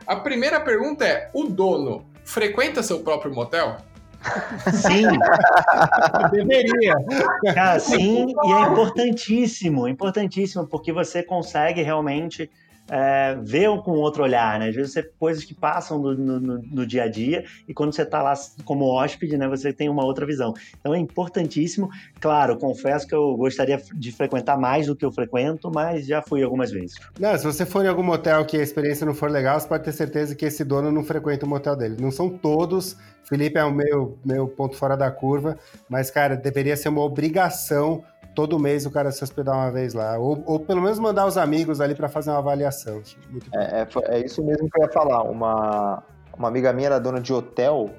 [0.06, 3.76] A primeira pergunta é: o dono frequenta seu próprio motel?
[4.72, 5.06] Sim.
[6.32, 6.94] Deveria.
[7.54, 12.50] Cara, sim, e é importantíssimo, importantíssimo, porque você consegue realmente
[12.90, 14.68] é, ver com outro olhar, né?
[14.68, 18.02] Às vezes você coisas que passam no, no, no, dia a dia e quando você
[18.02, 20.52] está lá como hóspede, né, você tem uma outra visão.
[20.78, 21.88] Então é importantíssimo.
[22.20, 26.42] Claro, confesso que eu gostaria de frequentar mais do que eu frequento, mas já fui
[26.42, 26.96] algumas vezes.
[27.18, 29.84] Não, se você for em algum motel que a experiência não for legal, você pode
[29.84, 31.96] ter certeza que esse dono não frequenta o motel dele.
[31.98, 32.96] Não são todos.
[33.24, 35.58] Felipe é o meu, meu ponto fora da curva,
[35.88, 38.04] mas, cara, deveria ser uma obrigação
[38.34, 40.18] todo mês o cara se hospedar uma vez lá.
[40.18, 43.00] Ou, ou pelo menos mandar os amigos ali para fazer uma avaliação.
[43.54, 45.22] É, é, é, isso mesmo que eu ia falar.
[45.22, 46.02] Uma,
[46.36, 47.90] uma amiga minha era dona de hotel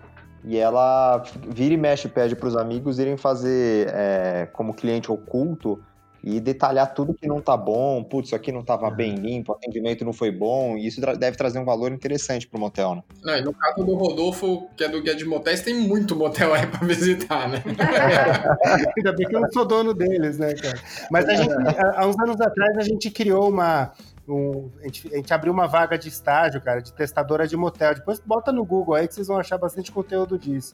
[0.43, 5.81] e ela vira e mexe pede para os amigos irem fazer é, como cliente oculto
[6.25, 9.55] e detalhar tudo que não tá bom, putz, isso aqui não tava bem limpo, o
[9.55, 13.03] atendimento não foi bom, e isso deve trazer um valor interessante pro motel, né?
[13.23, 16.51] Não, e no caso do Rodolfo, que é do Guia de Motéis, tem muito motel
[16.55, 17.63] aí pra visitar, né?
[18.97, 20.81] Ainda bem que eu não sou dono deles, né, cara?
[21.11, 21.53] Mas a gente,
[21.95, 23.91] há uns anos atrás, a gente criou uma,
[24.27, 27.93] um, a, gente, a, gente, abriu uma vaga de estágio, cara, de testadora de motel.
[27.93, 30.73] Depois bota no Google aí que vocês vão achar bastante conteúdo disso.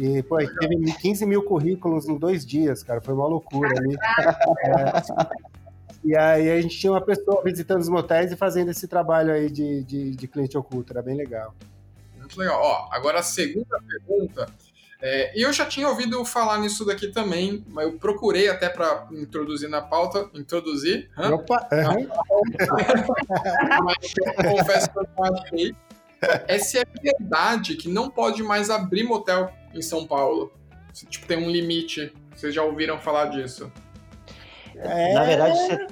[0.00, 3.02] E, pô, teve 15 mil currículos em dois dias, cara.
[3.02, 3.94] Foi uma loucura ali.
[4.64, 5.50] É,
[6.02, 9.50] e aí a gente tinha uma pessoa visitando os motéis e fazendo esse trabalho aí
[9.50, 10.94] de, de, de cliente oculto.
[10.94, 11.54] Era bem legal.
[12.16, 12.58] Muito legal.
[12.62, 14.46] Ó, agora a segunda pergunta.
[15.02, 19.68] É, eu já tinha ouvido falar nisso daqui também, mas eu procurei até para introduzir
[19.68, 20.30] na pauta.
[20.32, 21.10] Introduzir?
[21.14, 21.34] Hã?
[21.34, 21.68] Opa!
[21.72, 22.08] Uhum.
[23.84, 25.76] mas eu confesso que eu não achei.
[26.46, 30.52] É se é verdade que não pode mais abrir motel em São Paulo.
[31.08, 32.12] Tipo, tem um limite.
[32.34, 33.70] Vocês já ouviram falar disso?
[34.76, 35.14] É...
[35.14, 35.86] Na verdade, você,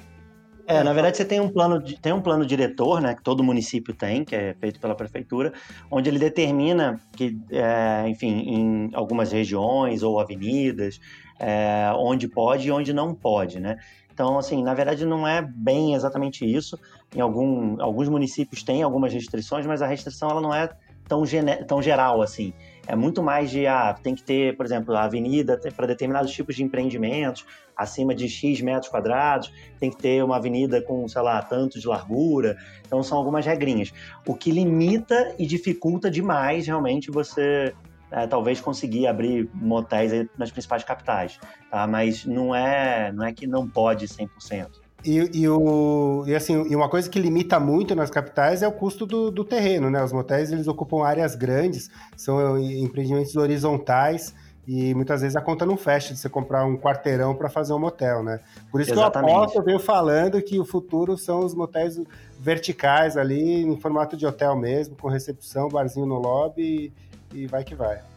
[0.69, 3.91] é, na verdade, você tem um plano, tem um plano diretor, né, que todo município
[3.91, 5.51] tem, que é feito pela prefeitura,
[5.89, 10.99] onde ele determina que, é, enfim, em algumas regiões ou avenidas,
[11.39, 13.77] é, onde pode e onde não pode, né?
[14.13, 16.77] Então, assim, na verdade, não é bem exatamente isso.
[17.15, 20.69] Em algum, alguns municípios tem algumas restrições, mas a restrição ela não é
[21.07, 21.23] tão,
[21.67, 22.53] tão geral assim.
[22.87, 26.55] É muito mais de, ah, tem que ter, por exemplo, a avenida para determinados tipos
[26.55, 27.45] de empreendimentos,
[27.75, 31.87] acima de X metros quadrados, tem que ter uma avenida com, sei lá, tanto de
[31.87, 32.57] largura.
[32.85, 33.93] Então, são algumas regrinhas.
[34.25, 37.73] O que limita e dificulta demais, realmente, você
[38.11, 41.39] é, talvez conseguir abrir motéis nas principais capitais,
[41.69, 41.85] tá?
[41.85, 44.78] Mas não é, não é que não pode 100%.
[45.03, 48.71] E, e, o, e, assim, e uma coisa que limita muito nas capitais é o
[48.71, 50.03] custo do, do terreno, né?
[50.03, 54.33] Os motéis, eles ocupam áreas grandes, são empreendimentos horizontais,
[54.67, 57.79] e muitas vezes a conta não fecha de você comprar um quarteirão para fazer um
[57.79, 58.39] motel, né?
[58.69, 59.31] Por isso Exatamente.
[59.31, 61.99] que eu aposto, eu venho falando que o futuro são os motéis
[62.37, 66.93] verticais ali, em formato de hotel mesmo, com recepção, barzinho no lobby
[67.33, 68.08] e, e vai que vai.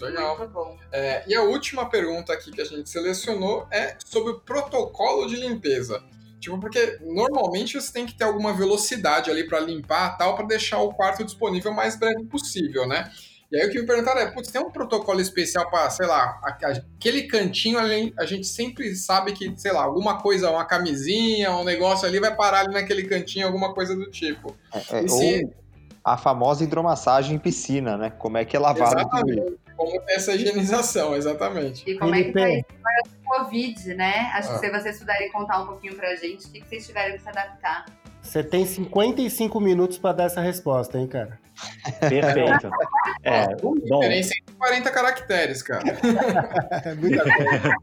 [0.00, 0.78] Legal.
[0.92, 5.36] É, e a última pergunta aqui que a gente selecionou é sobre o protocolo de
[5.36, 6.02] limpeza.
[6.40, 10.78] Tipo, porque normalmente você tem que ter alguma velocidade ali para limpar tal, para deixar
[10.78, 13.10] o quarto disponível o mais breve possível, né?
[13.52, 16.40] E aí o que me perguntaram é, putz, tem um protocolo especial para, sei lá,
[16.44, 21.64] aquele cantinho ali, a gente sempre sabe que, sei lá, alguma coisa, uma camisinha, um
[21.64, 24.56] negócio ali vai parar ali naquele cantinho, alguma coisa do tipo.
[24.72, 25.44] É, é, se...
[25.44, 25.60] Ou
[26.02, 28.10] a famosa hidromassagem em piscina, né?
[28.10, 29.58] Como é que é lavado Exatamente.
[29.80, 31.90] Como ter essa higienização, exatamente.
[31.90, 34.30] E como é que tá isso agora do Covid, né?
[34.34, 34.58] Acho ah.
[34.58, 37.28] que se vocês puderem contar um pouquinho pra gente, o que vocês tiveram que se
[37.30, 37.86] adaptar.
[38.20, 41.40] Você tem 55 minutos para dar essa resposta, hein, cara?
[41.98, 42.70] Perfeito.
[43.22, 43.74] É, bom.
[44.00, 45.84] Tem 140 caracteres, cara.
[46.98, 47.74] Muita coisa.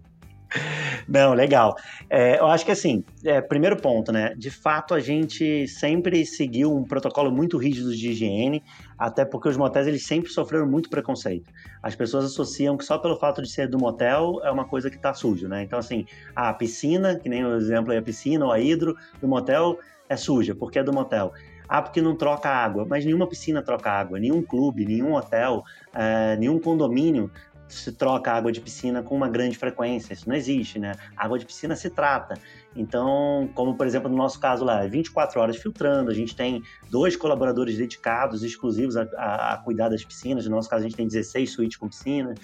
[1.07, 1.75] Não, legal.
[2.09, 4.33] É, eu acho que assim, é, primeiro ponto, né?
[4.35, 8.63] De fato, a gente sempre seguiu um protocolo muito rígido de higiene,
[8.97, 11.51] até porque os motéis eles sempre sofreram muito preconceito.
[11.81, 14.95] As pessoas associam que só pelo fato de ser do motel é uma coisa que
[14.95, 15.63] está sujo, né?
[15.63, 19.27] Então, assim, a piscina, que nem o exemplo aí, a piscina ou a hidro do
[19.27, 19.79] motel
[20.09, 21.33] é suja, porque é do motel.
[21.69, 22.85] Ah, porque não troca água.
[22.89, 27.29] Mas nenhuma piscina troca água, nenhum clube, nenhum hotel, é, nenhum condomínio
[27.67, 30.13] se troca água de piscina com uma grande frequência.
[30.13, 30.93] Isso não existe, né?
[31.15, 32.35] água de piscina se trata.
[32.78, 37.15] Então, como por exemplo no nosso caso lá, 24 horas filtrando, a gente tem dois
[37.15, 40.45] colaboradores dedicados, exclusivos a, a, a cuidar das piscinas.
[40.45, 42.36] No nosso caso, a gente tem 16 suítes com piscina.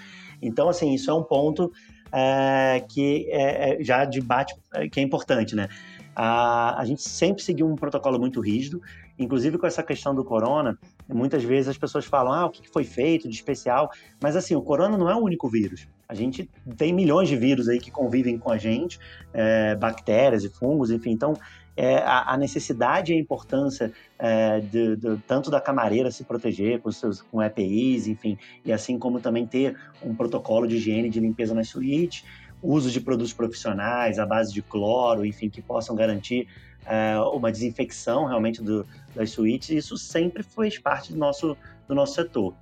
[0.41, 1.71] Então, assim, isso é um ponto
[2.11, 5.69] é, que é, é, já debate é, que é importante, né?
[6.15, 8.81] A, a gente sempre seguiu um protocolo muito rígido,
[9.17, 10.77] inclusive com essa questão do corona,
[11.07, 13.89] muitas vezes as pessoas falam, ah, o que foi feito de especial,
[14.21, 15.87] mas assim, o corona não é o único vírus.
[16.07, 18.99] A gente tem milhões de vírus aí que convivem com a gente,
[19.33, 21.33] é, bactérias e fungos, enfim, então
[21.75, 26.79] é, a, a, necessidade e a importância é, de, de, tanto da camareira se proteger
[26.79, 31.19] com seus com EPIs, enfim, e assim como também ter um protocolo de higiene de
[31.19, 32.23] limpeza na suíte,
[32.61, 36.47] uso de produtos profissionais à base de cloro, enfim, que possam garantir
[36.85, 38.85] é, uma desinfecção realmente do,
[39.15, 42.53] das suítes, isso sempre fez parte do nosso, do nosso setor.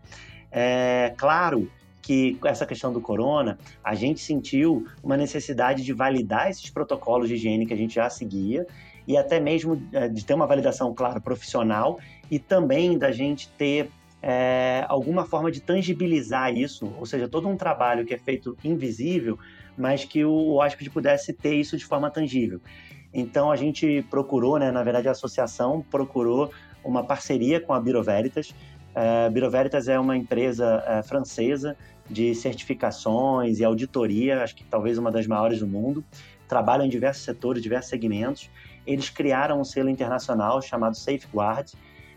[0.51, 1.69] É claro
[2.12, 7.36] que essa questão do corona, a gente sentiu uma necessidade de validar esses protocolos de
[7.36, 8.68] higiene que a gente já seguia
[9.07, 13.89] e até mesmo é, de ter uma validação, claro, profissional e também da gente ter
[14.22, 19.39] é, alguma forma de tangibilizar isso, ou seja, todo um trabalho que é feito invisível,
[19.78, 22.59] mas que o hóspede pudesse ter isso de forma tangível.
[23.14, 26.51] Então a gente procurou, né, na verdade a associação procurou
[26.84, 28.53] uma parceria com a Biro Veritas.
[28.93, 31.77] É, Biro Veritas é uma empresa é, francesa
[32.09, 36.03] de certificações e auditoria, acho que talvez uma das maiores do mundo.
[36.47, 38.49] Trabalham em diversos setores, diversos segmentos.
[38.85, 41.71] Eles criaram um selo internacional chamado Safeguard,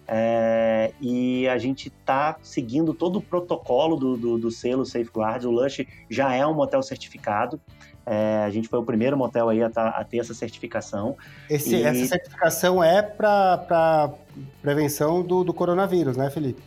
[0.06, 5.46] é, e a gente está seguindo todo o protocolo do, do, do, selo Safeguard.
[5.46, 7.60] O Lush já é um motel certificado.
[8.07, 11.16] É, a gente foi o primeiro motel aí a, tá, a ter essa certificação.
[11.48, 11.82] Esse, e...
[11.82, 14.12] Essa certificação é para
[14.61, 16.62] prevenção do, do coronavírus, né, Felipe?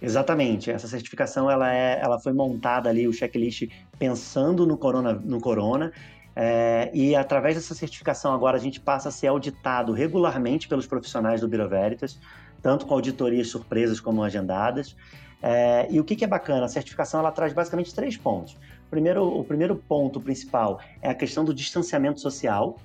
[0.00, 0.70] Exatamente.
[0.70, 5.12] Essa certificação ela, é, ela foi montada ali, o checklist, pensando no corona.
[5.12, 5.92] No corona
[6.34, 11.40] é, e através dessa certificação agora a gente passa a ser auditado regularmente pelos profissionais
[11.40, 12.18] do Bureau Veritas
[12.66, 14.96] tanto com auditorias surpresas como agendadas.
[15.40, 16.64] É, e o que, que, é bacana?
[16.66, 18.56] A certificação ela traz basicamente três pontos.
[18.90, 22.78] Primeiro, o primeiro ponto principal é a questão do distanciamento social.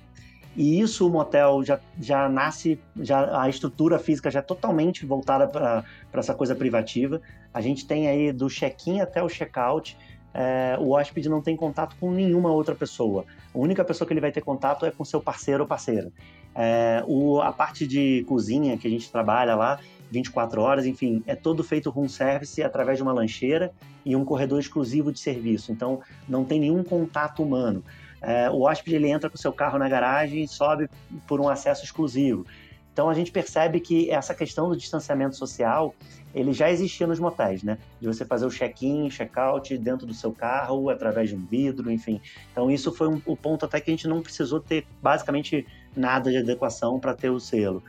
[0.54, 5.46] E isso o motel já, já nasce, já a estrutura física já é totalmente voltada
[5.48, 7.22] para essa coisa privativa.
[7.54, 9.96] A gente tem aí do check-in até o check-out,
[10.34, 13.24] é, o hóspede não tem contato com nenhuma outra pessoa.
[13.54, 16.10] A única pessoa que ele vai ter contato é com seu parceiro ou parceira.
[16.54, 19.78] É, o, a parte de cozinha que a gente trabalha lá,
[20.12, 23.72] 24 horas, enfim, é todo feito room service através de uma lancheira
[24.04, 25.72] e um corredor exclusivo de serviço.
[25.72, 27.82] Então, não tem nenhum contato humano.
[28.20, 30.88] É, o hóspede ele entra com seu carro na garagem e sobe
[31.26, 32.46] por um acesso exclusivo.
[32.92, 35.94] Então, a gente percebe que essa questão do distanciamento social
[36.34, 37.78] ele já existia nos motéis, né?
[38.00, 42.20] De você fazer o check-in, check-out dentro do seu carro, através de um vidro, enfim.
[42.50, 46.30] Então, isso foi um, o ponto até que a gente não precisou ter basicamente nada
[46.30, 47.82] de adequação para ter o selo.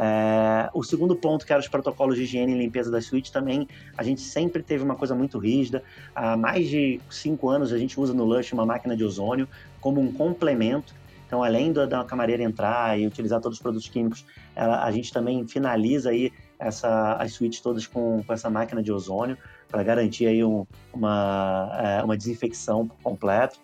[0.00, 3.66] É, o segundo ponto, que era os protocolos de higiene e limpeza das suítes, também
[3.96, 5.82] a gente sempre teve uma coisa muito rígida.
[6.14, 9.48] Há mais de cinco anos a gente usa no Lush uma máquina de ozônio
[9.80, 10.94] como um complemento.
[11.26, 14.24] Então, além da, da camareira entrar e utilizar todos os produtos químicos,
[14.54, 18.92] ela, a gente também finaliza aí essa, as suítes todas com, com essa máquina de
[18.92, 19.36] ozônio
[19.68, 23.56] para garantir aí um, uma, é, uma desinfecção completa.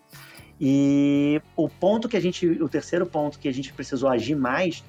[0.60, 4.84] E o ponto que a gente, o terceiro ponto que a gente precisou agir mais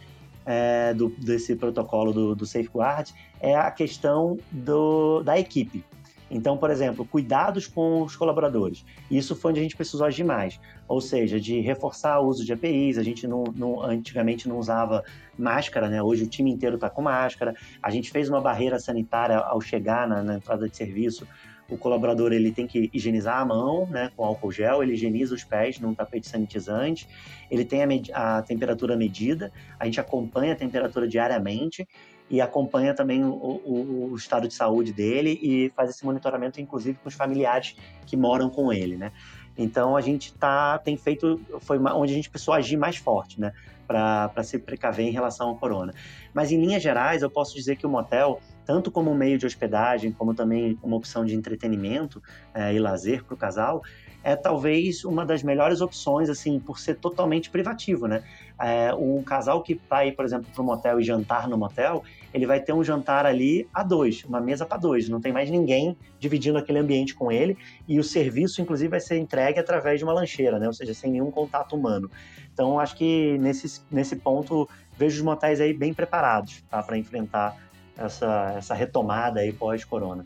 [0.45, 5.83] é, do, desse protocolo do, do Safeguard é a questão do, da equipe.
[6.29, 8.83] Então, por exemplo, cuidados com os colaboradores.
[9.09, 10.59] Isso foi onde a gente precisou agir mais.
[10.87, 12.97] Ou seja, de reforçar o uso de EPIs.
[12.97, 15.03] A gente não, não antigamente não usava
[15.37, 16.01] máscara, né?
[16.01, 17.53] Hoje o time inteiro está com máscara.
[17.81, 21.27] A gente fez uma barreira sanitária ao chegar na, na entrada de serviço
[21.69, 25.43] o colaborador ele tem que higienizar a mão né, com álcool gel, ele higieniza os
[25.43, 27.07] pés num tapete sanitizante,
[27.49, 31.87] ele tem a, a, temperatura medida, a gente acompanha a temperatura diariamente
[32.29, 36.97] e acompanha também o, o, o, estado de saúde dele e faz esse monitoramento, inclusive,
[37.01, 39.11] com os familiares que moram com ele, né?
[39.57, 43.53] Então a gente tá, tem feito, foi onde a gente precisou agir mais forte, né?
[43.87, 45.93] Para se precaver em relação ao corona.
[46.33, 50.11] Mas em linhas gerais, eu posso dizer que o motel tanto como meio de hospedagem,
[50.11, 52.21] como também uma opção de entretenimento
[52.53, 53.83] é, e lazer para o casal,
[54.25, 58.23] é talvez uma das melhores opções, assim, por ser totalmente privativo, né?
[58.59, 62.03] É, um casal que vai, por exemplo, para um motel e jantar no motel,
[62.33, 65.51] ele vai ter um jantar ali a dois, uma mesa para dois, não tem mais
[65.51, 67.55] ninguém dividindo aquele ambiente com ele,
[67.87, 70.65] e o serviço, inclusive, vai ser entregue através de uma lancheira, né?
[70.65, 72.09] Ou seja, sem nenhum contato humano.
[72.51, 76.81] Então, acho que nesse, nesse ponto, vejo os motéis aí bem preparados tá?
[76.81, 77.55] para enfrentar
[77.97, 80.25] essa, essa retomada aí pós-corona.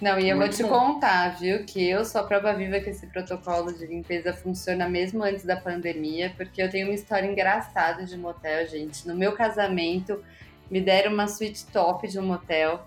[0.00, 0.92] Não, e eu Muito vou te bom.
[0.94, 5.22] contar, viu, que eu sou a prova viva que esse protocolo de limpeza funciona mesmo
[5.22, 9.08] antes da pandemia, porque eu tenho uma história engraçada de motel, gente.
[9.08, 10.22] No meu casamento,
[10.70, 12.86] me deram uma suíte top de um motel.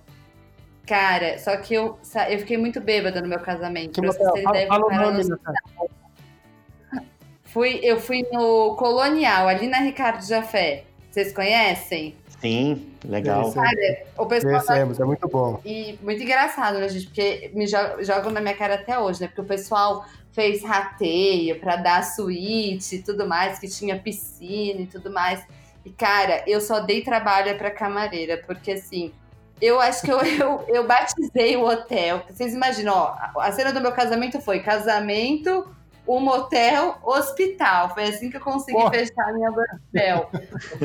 [0.86, 1.98] Cara, só que eu,
[2.30, 3.94] eu fiquei muito bêbada no meu casamento.
[3.94, 4.32] Que motel?
[4.44, 5.24] Fala, fala o nome,
[7.46, 10.84] Fui, eu fui no Colonial, ali na Ricardo Jafé.
[11.10, 12.16] Vocês conhecem?
[12.42, 13.52] Sim, legal.
[13.52, 14.78] Cara, o pessoal tá...
[14.78, 15.60] é muito bom.
[15.66, 17.08] E muito engraçado, né, gente?
[17.08, 19.28] Porque me jogam na minha cara até hoje, né?
[19.28, 24.86] Porque o pessoal fez rateio para dar suíte e tudo mais, que tinha piscina e
[24.86, 25.44] tudo mais.
[25.86, 29.12] E, cara, eu só dei trabalho pra camareira, porque assim,
[29.62, 32.24] eu acho que eu, eu, eu batizei o hotel.
[32.30, 35.68] Vocês imaginam, ó, a cena do meu casamento foi casamento,
[36.10, 37.94] um motel, hospital.
[37.94, 38.92] Foi assim que eu consegui Porra.
[38.92, 40.30] fechar a minha hotel.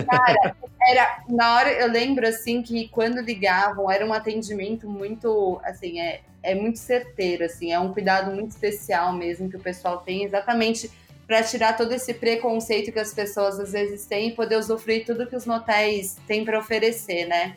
[0.08, 0.56] Cara,
[0.86, 6.20] era na hora eu lembro assim que quando ligavam era um atendimento muito assim é
[6.42, 10.90] é muito certeiro assim é um cuidado muito especial mesmo que o pessoal tem exatamente
[11.26, 15.26] para tirar todo esse preconceito que as pessoas às vezes têm e poder usufruir tudo
[15.26, 17.56] que os motéis têm para oferecer, né?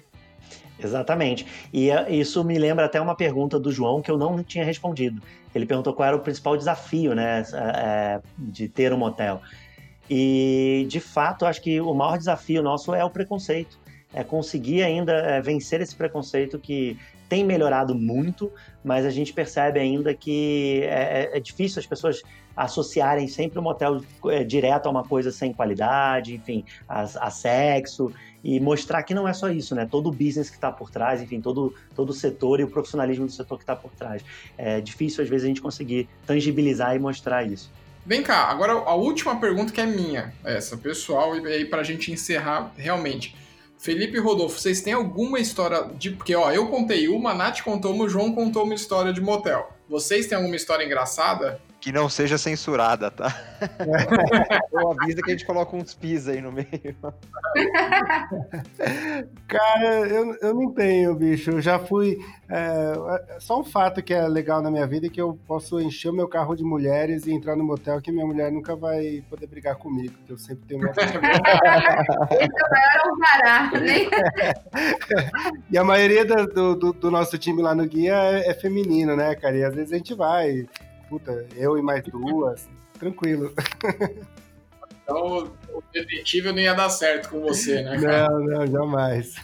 [0.81, 1.45] Exatamente.
[1.73, 5.21] E eh, isso me lembra até uma pergunta do João que eu não tinha respondido.
[5.53, 9.41] Ele perguntou qual era o principal desafio né, é, de ter um motel.
[10.09, 13.79] E, de fato, acho que o maior desafio nosso é o preconceito.
[14.13, 16.97] É conseguir ainda é, vencer esse preconceito que
[17.27, 18.51] tem melhorado muito,
[18.83, 22.21] mas a gente percebe ainda que é, é difícil as pessoas
[22.55, 28.11] associarem sempre o motel é, direto a uma coisa sem qualidade, enfim, a, a, sexo,
[28.47, 29.85] e mostrar que não é só isso, né?
[29.85, 33.25] Todo o business que está por trás, enfim, todo, todo o setor e o profissionalismo
[33.25, 34.23] do setor que está por trás.
[34.57, 37.69] É difícil, às vezes, a gente conseguir tangibilizar e mostrar isso.
[38.05, 41.83] Vem cá, agora a última pergunta que é minha, essa, pessoal, e aí para a
[41.83, 43.35] gente encerrar realmente.
[43.77, 46.11] Felipe e Rodolfo, vocês têm alguma história de.
[46.11, 49.19] Porque, ó, eu contei uma, a Nath contou uma, o João contou uma história de
[49.19, 49.73] motel.
[49.89, 51.59] Vocês têm alguma história engraçada?
[51.79, 53.35] Que não seja censurada, tá?
[54.71, 56.67] Eu aviso que a gente coloca uns pis aí no meio.
[59.47, 61.51] Cara, eu, eu não tenho, bicho.
[61.51, 62.17] Eu já fui.
[62.49, 66.09] É, só um fato que é legal na minha vida é que eu posso encher
[66.09, 69.47] o meu carro de mulheres e entrar no motel que minha mulher nunca vai poder
[69.47, 70.91] brigar comigo, porque eu sempre tenho uma.
[70.91, 71.19] Esse é
[73.05, 74.09] o maior né?
[75.71, 79.33] E a maioria do, do, do, nosso time lá no guia é, é feminino, né,
[79.35, 79.55] cara?
[79.57, 80.67] E às vezes a gente vai
[81.09, 82.67] puta, eu e mais duas,
[82.99, 83.53] tranquilo.
[85.03, 87.97] Então o detetive não ia dar certo com você, né?
[88.01, 88.29] Cara?
[88.29, 89.35] Não, não, jamais.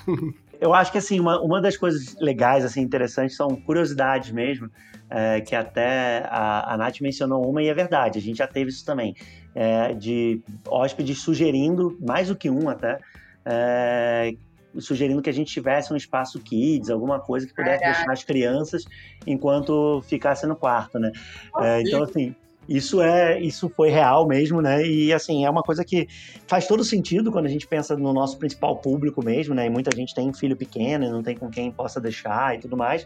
[0.60, 4.70] Eu acho que assim, uma, uma das coisas legais, assim, interessantes, são curiosidades mesmo,
[5.10, 8.70] é, que até a, a Nath mencionou uma e é verdade, a gente já teve
[8.70, 9.16] isso também,
[9.56, 13.00] é, de hóspedes sugerindo, mais do que um até,
[13.46, 14.36] é,
[14.80, 17.98] sugerindo que a gente tivesse um espaço kids, alguma coisa que pudesse Caraca.
[17.98, 18.86] deixar as crianças
[19.26, 21.12] enquanto ficasse no quarto, né?
[21.60, 22.36] É, então, assim,
[22.68, 24.86] isso é isso foi real mesmo, né?
[24.86, 26.08] E assim, é uma coisa que
[26.48, 29.66] faz todo sentido quando a gente pensa no nosso principal público mesmo, né?
[29.66, 33.06] E muita gente tem filho pequeno, não tem com quem possa deixar e tudo mais.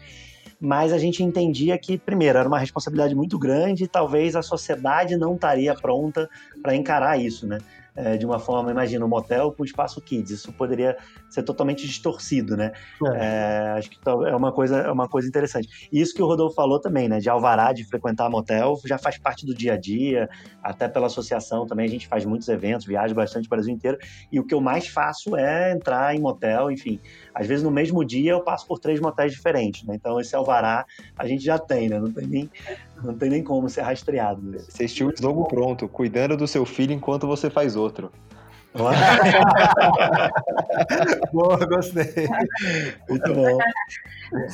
[0.60, 5.16] Mas a gente entendia que, primeiro, era uma responsabilidade muito grande e talvez a sociedade
[5.16, 6.28] não estaria pronta
[6.60, 7.58] para encarar isso, né?
[7.98, 10.30] É, de uma forma, imagina, um motel com espaço kids.
[10.30, 10.96] Isso poderia
[11.28, 12.72] ser totalmente distorcido, né?
[13.04, 13.16] É.
[13.16, 15.88] É, acho que é uma coisa, é uma coisa interessante.
[15.92, 17.18] E isso que o Rodolfo falou também, né?
[17.18, 20.28] De alvará, de frequentar motel, já faz parte do dia a dia,
[20.62, 23.98] até pela associação também a gente faz muitos eventos, viaja bastante o Brasil inteiro.
[24.30, 27.00] E o que eu mais faço é entrar em motel, enfim.
[27.34, 29.96] Às vezes no mesmo dia eu passo por três motéis diferentes, né?
[29.96, 31.98] Então esse alvará a gente já tem, né?
[31.98, 32.50] Não tem nem,
[33.02, 34.40] não tem nem como ser rastreado.
[34.42, 34.58] Né?
[34.68, 38.12] Você estiu o jogo pronto, cuidando do seu filho enquanto você faz outro.
[41.32, 42.28] Boa, gostei.
[43.08, 43.58] Muito bom.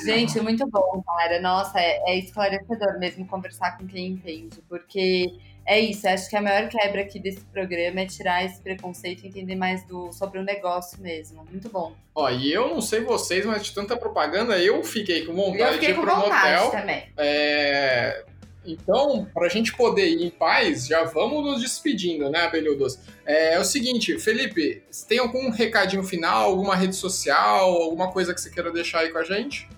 [0.04, 1.40] Gente, muito bom, cara.
[1.40, 6.08] Nossa, é, é, esclarecedor mesmo conversar com quem entende, porque é isso.
[6.08, 9.84] Acho que a maior quebra aqui desse programa é tirar esse preconceito e entender mais
[9.86, 11.44] do, sobre o negócio mesmo.
[11.50, 11.92] Muito bom.
[12.14, 15.72] Ó, e eu não sei vocês, mas de tanta propaganda, eu fiquei com vontade eu
[15.72, 16.70] fiquei de ir pro motel.
[16.70, 17.02] Também.
[17.16, 18.24] É,
[18.66, 22.98] então, para a gente poder ir em paz, já vamos nos despedindo, né, Abelhudos?
[23.26, 28.40] É, é o seguinte, Felipe, tem algum recadinho final, alguma rede social, alguma coisa que
[28.40, 29.68] você queira deixar aí com a gente?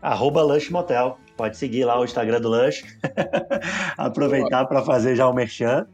[0.00, 1.18] Arroba Lush Motel.
[1.36, 2.84] Pode seguir lá o Instagram do Lush.
[3.96, 5.86] Aproveitar para fazer já o merchan.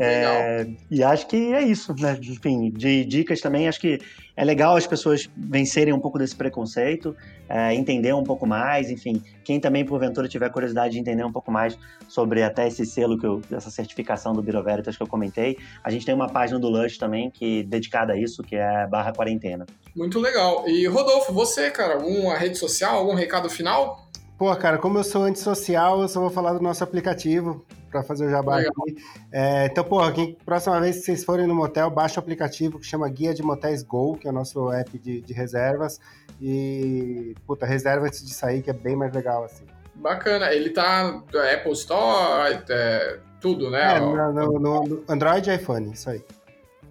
[0.00, 2.16] É, e acho que é isso, né?
[2.22, 3.98] Enfim, de dicas também, acho que
[4.36, 7.16] é legal as pessoas vencerem um pouco desse preconceito,
[7.48, 11.50] é, entender um pouco mais, enfim, quem também porventura tiver curiosidade de entender um pouco
[11.50, 11.76] mais
[12.06, 15.90] sobre até esse selo, que eu, essa certificação do Biro Veritas que eu comentei, a
[15.90, 19.66] gente tem uma página do Lush também que dedicada a isso, que é barra quarentena.
[19.96, 20.68] Muito legal.
[20.68, 24.08] E Rodolfo, você, cara, alguma rede social, algum recado final?
[24.38, 28.26] Pô, cara, como eu sou antissocial, eu só vou falar do nosso aplicativo para fazer
[28.26, 28.72] o jabá Legal.
[28.82, 28.96] aqui.
[29.32, 32.86] É, então, porra, quem, próxima vez que vocês forem no motel, baixa o aplicativo que
[32.86, 36.00] chama Guia de Motéis Go, que é o nosso app de, de reservas.
[36.40, 39.64] E, puta, reserva antes de sair, que é bem mais legal, assim.
[39.94, 40.52] Bacana.
[40.52, 41.22] Ele tá
[41.54, 43.96] Apple Store, é, tudo, né?
[43.96, 46.22] É, no, no, no Android e iPhone, isso aí.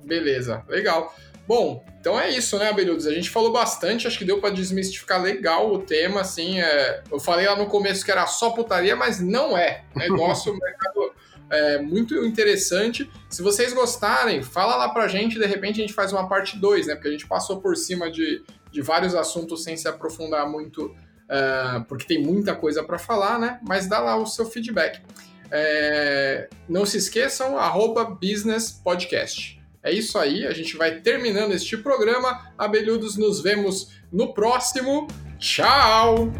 [0.04, 1.14] Beleza, legal.
[1.48, 3.08] Bom, então é isso, né, Abelhudos?
[3.08, 6.60] A gente falou bastante, acho que deu para desmistificar legal o tema, assim.
[6.60, 7.04] É...
[7.10, 9.86] Eu falei lá no começo que era só putaria, mas não é.
[9.96, 11.14] Negócio, mercado
[11.50, 13.10] é muito interessante.
[13.30, 16.88] Se vocês gostarem, fala lá pra gente, de repente a gente faz uma parte 2,
[16.88, 16.96] né?
[16.96, 21.84] Porque a gente passou por cima de, de vários assuntos sem se aprofundar muito, uh,
[21.88, 23.60] porque tem muita coisa para falar, né?
[23.66, 25.02] Mas dá lá o seu feedback.
[25.50, 26.50] É...
[26.68, 29.57] Não se esqueçam, arroba Business Podcast.
[29.84, 32.52] É isso aí, a gente vai terminando este programa.
[32.58, 35.08] Abelhudos, nos vemos no próximo.
[35.40, 36.32] Tchau!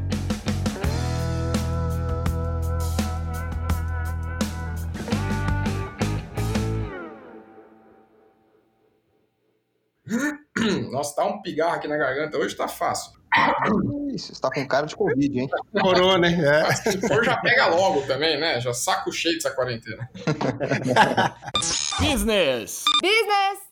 [10.92, 12.38] Nossa, tá um pigarro aqui na garganta.
[12.38, 13.18] Hoje tá fácil.
[14.14, 15.50] Isso, você tá com cara de Covid, hein?
[15.82, 16.38] Corona, hein?
[16.44, 16.74] É.
[16.76, 18.60] Se for, já pega logo também, né?
[18.62, 20.10] Já saco cheio dessa quarentena.
[22.00, 22.84] Business!
[23.02, 23.67] Business!